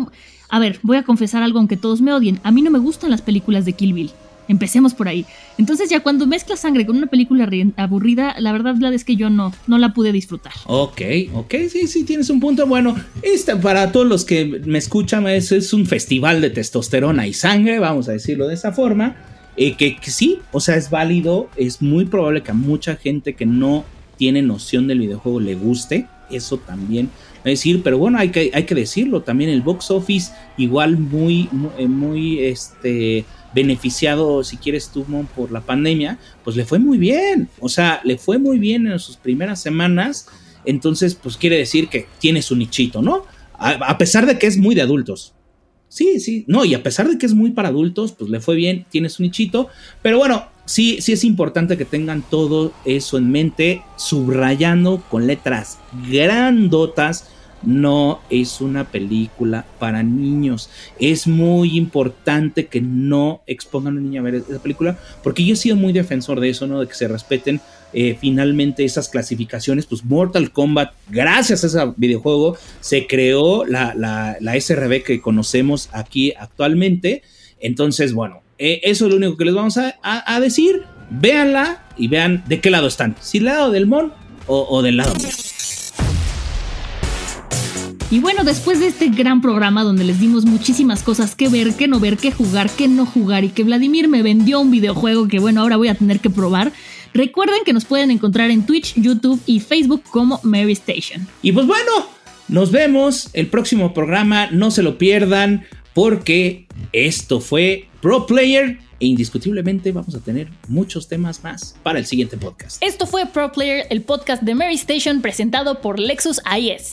A 0.48 0.58
ver, 0.60 0.78
voy 0.84 0.96
a 0.96 1.02
confesar 1.02 1.42
algo 1.42 1.58
aunque 1.58 1.76
todos 1.76 2.00
me 2.00 2.12
odien. 2.12 2.38
A 2.44 2.52
mí 2.52 2.62
no 2.62 2.70
me 2.70 2.78
gustan 2.78 3.10
las 3.10 3.20
películas 3.20 3.64
de 3.64 3.72
Kill 3.72 3.94
Bill. 3.94 4.12
Empecemos 4.50 4.94
por 4.94 5.06
ahí. 5.06 5.24
Entonces 5.58 5.88
ya 5.90 6.00
cuando 6.00 6.26
mezcla 6.26 6.56
sangre 6.56 6.84
con 6.84 6.96
una 6.96 7.06
película 7.06 7.48
aburrida, 7.76 8.34
la 8.40 8.50
verdad 8.50 8.74
es 8.92 9.04
que 9.04 9.14
yo 9.14 9.30
no, 9.30 9.52
no 9.68 9.78
la 9.78 9.94
pude 9.94 10.10
disfrutar. 10.10 10.52
Ok, 10.66 11.00
ok, 11.34 11.54
sí, 11.70 11.86
sí, 11.86 12.02
tienes 12.02 12.30
un 12.30 12.40
punto. 12.40 12.66
Bueno, 12.66 12.96
este, 13.22 13.54
para 13.54 13.92
todos 13.92 14.06
los 14.06 14.24
que 14.24 14.44
me 14.44 14.78
escuchan, 14.78 15.28
es, 15.28 15.72
un 15.72 15.86
festival 15.86 16.40
de 16.40 16.50
testosterona 16.50 17.28
y 17.28 17.32
sangre, 17.32 17.78
vamos 17.78 18.08
a 18.08 18.12
decirlo 18.12 18.48
de 18.48 18.54
esa 18.54 18.72
forma. 18.72 19.14
Eh, 19.56 19.76
que, 19.76 19.96
sí, 20.02 20.40
o 20.50 20.58
sea, 20.58 20.74
es 20.74 20.90
válido, 20.90 21.48
es 21.56 21.80
muy 21.80 22.06
probable 22.06 22.42
que 22.42 22.50
a 22.50 22.54
mucha 22.54 22.96
gente 22.96 23.34
que 23.34 23.46
no 23.46 23.84
tiene 24.16 24.42
noción 24.42 24.88
del 24.88 24.98
videojuego 24.98 25.38
le 25.38 25.54
guste, 25.54 26.08
eso 26.28 26.58
también 26.58 27.08
decir, 27.44 27.82
pero 27.82 27.98
bueno, 27.98 28.18
hay 28.18 28.30
que, 28.30 28.50
hay 28.52 28.64
que 28.64 28.74
decirlo, 28.74 29.22
también 29.22 29.50
el 29.50 29.62
box 29.62 29.90
office 29.90 30.32
igual 30.56 30.98
muy, 30.98 31.48
muy, 31.52 31.86
muy 31.86 32.38
este 32.40 33.24
beneficiado, 33.54 34.44
si 34.44 34.56
quieres 34.56 34.90
tú, 34.90 35.04
por 35.34 35.50
la 35.50 35.60
pandemia, 35.60 36.18
pues 36.44 36.56
le 36.56 36.64
fue 36.64 36.78
muy 36.78 36.98
bien. 36.98 37.48
O 37.58 37.68
sea, 37.68 38.00
le 38.04 38.18
fue 38.18 38.38
muy 38.38 38.58
bien 38.58 38.86
en 38.86 38.98
sus 38.98 39.16
primeras 39.16 39.60
semanas. 39.60 40.28
Entonces, 40.64 41.14
pues 41.14 41.36
quiere 41.36 41.56
decir 41.56 41.88
que 41.88 42.06
tiene 42.18 42.42
su 42.42 42.56
nichito, 42.56 43.02
¿no? 43.02 43.24
A, 43.54 43.98
pesar 43.98 44.24
de 44.24 44.38
que 44.38 44.46
es 44.46 44.56
muy 44.56 44.74
de 44.74 44.82
adultos. 44.82 45.34
Sí, 45.88 46.20
sí, 46.20 46.44
no, 46.46 46.64
y 46.64 46.72
a 46.72 46.82
pesar 46.82 47.08
de 47.08 47.18
que 47.18 47.26
es 47.26 47.34
muy 47.34 47.50
para 47.50 47.68
adultos, 47.68 48.12
pues 48.12 48.30
le 48.30 48.40
fue 48.40 48.54
bien, 48.54 48.86
tiene 48.88 49.10
su 49.10 49.22
nichito. 49.22 49.68
Pero 50.02 50.18
bueno, 50.18 50.46
sí, 50.64 51.02
sí 51.02 51.12
es 51.12 51.24
importante 51.24 51.76
que 51.76 51.84
tengan 51.84 52.22
todo 52.22 52.72
eso 52.84 53.18
en 53.18 53.30
mente, 53.30 53.82
subrayando 53.96 55.02
con 55.10 55.26
letras 55.26 55.78
grandotas 56.08 57.28
no 57.62 58.20
es 58.30 58.60
una 58.60 58.90
película 58.90 59.66
para 59.78 60.02
niños. 60.02 60.70
Es 60.98 61.26
muy 61.26 61.76
importante 61.76 62.66
que 62.66 62.80
no 62.80 63.42
expongan 63.46 63.96
a 63.96 63.98
un 63.98 64.04
niño 64.04 64.20
a 64.20 64.24
ver 64.24 64.34
esa 64.36 64.62
película, 64.62 64.98
porque 65.22 65.44
yo 65.44 65.54
he 65.54 65.56
sido 65.56 65.76
muy 65.76 65.92
defensor 65.92 66.40
de 66.40 66.50
eso, 66.50 66.66
¿no? 66.66 66.80
De 66.80 66.86
que 66.86 66.94
se 66.94 67.08
respeten 67.08 67.60
eh, 67.92 68.16
finalmente 68.20 68.84
esas 68.84 69.08
clasificaciones. 69.08 69.86
Pues 69.86 70.04
Mortal 70.04 70.52
Kombat, 70.52 70.92
gracias 71.08 71.64
a 71.64 71.66
ese 71.66 71.92
videojuego, 71.96 72.56
se 72.80 73.06
creó 73.06 73.64
la, 73.64 74.36
SRB 74.40 75.02
que 75.02 75.20
conocemos 75.20 75.88
aquí 75.92 76.32
actualmente. 76.38 77.22
Entonces, 77.60 78.12
bueno, 78.12 78.42
eh, 78.58 78.80
eso 78.84 79.06
es 79.06 79.10
lo 79.10 79.16
único 79.16 79.36
que 79.36 79.44
les 79.44 79.54
vamos 79.54 79.76
a, 79.76 80.40
decir. 80.40 80.82
Véanla 81.12 81.88
y 81.96 82.06
vean 82.06 82.44
de 82.46 82.60
qué 82.60 82.70
lado 82.70 82.86
están. 82.86 83.16
Si 83.20 83.40
lado 83.40 83.72
del 83.72 83.86
Mon 83.86 84.12
o, 84.46 84.66
o 84.70 84.82
del 84.82 84.96
lado 84.96 85.12
mío. 85.16 85.28
Y 88.12 88.18
bueno, 88.18 88.42
después 88.42 88.80
de 88.80 88.88
este 88.88 89.08
gran 89.08 89.40
programa 89.40 89.84
donde 89.84 90.02
les 90.02 90.18
dimos 90.18 90.44
muchísimas 90.44 91.04
cosas 91.04 91.36
que 91.36 91.48
ver, 91.48 91.74
que 91.74 91.86
no 91.86 92.00
ver, 92.00 92.16
que 92.16 92.32
jugar, 92.32 92.68
que 92.68 92.88
no 92.88 93.06
jugar 93.06 93.44
y 93.44 93.50
que 93.50 93.62
Vladimir 93.62 94.08
me 94.08 94.22
vendió 94.22 94.58
un 94.58 94.72
videojuego 94.72 95.28
que 95.28 95.38
bueno, 95.38 95.60
ahora 95.60 95.76
voy 95.76 95.86
a 95.86 95.94
tener 95.94 96.18
que 96.18 96.28
probar, 96.28 96.72
recuerden 97.14 97.60
que 97.64 97.72
nos 97.72 97.84
pueden 97.84 98.10
encontrar 98.10 98.50
en 98.50 98.66
Twitch, 98.66 98.94
YouTube 98.96 99.40
y 99.46 99.60
Facebook 99.60 100.02
como 100.10 100.40
Mary 100.42 100.72
Station. 100.72 101.28
Y 101.40 101.52
pues 101.52 101.68
bueno, 101.68 101.92
nos 102.48 102.72
vemos 102.72 103.30
el 103.32 103.46
próximo 103.46 103.94
programa, 103.94 104.48
no 104.50 104.72
se 104.72 104.82
lo 104.82 104.98
pierdan 104.98 105.64
porque 105.94 106.66
esto 106.92 107.40
fue 107.40 107.86
Pro 108.02 108.26
Player 108.26 108.80
e 108.98 109.06
indiscutiblemente 109.06 109.92
vamos 109.92 110.16
a 110.16 110.18
tener 110.18 110.48
muchos 110.66 111.06
temas 111.06 111.44
más 111.44 111.76
para 111.84 112.00
el 112.00 112.06
siguiente 112.06 112.36
podcast. 112.36 112.82
Esto 112.82 113.06
fue 113.06 113.26
Pro 113.26 113.52
Player, 113.52 113.86
el 113.88 114.02
podcast 114.02 114.42
de 114.42 114.56
Mary 114.56 114.74
Station 114.74 115.22
presentado 115.22 115.80
por 115.80 116.00
Lexus 116.00 116.40
IS. 116.58 116.92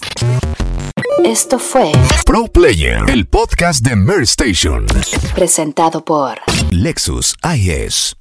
Esto 1.23 1.59
fue 1.59 1.91
Pro 2.25 2.47
Player, 2.47 3.01
el 3.09 3.25
podcast 3.25 3.83
de 3.83 3.95
Mer 3.95 4.21
Station. 4.21 4.85
Presentado 5.35 6.03
por 6.03 6.39
Lexus 6.71 7.35
IS. 7.43 8.16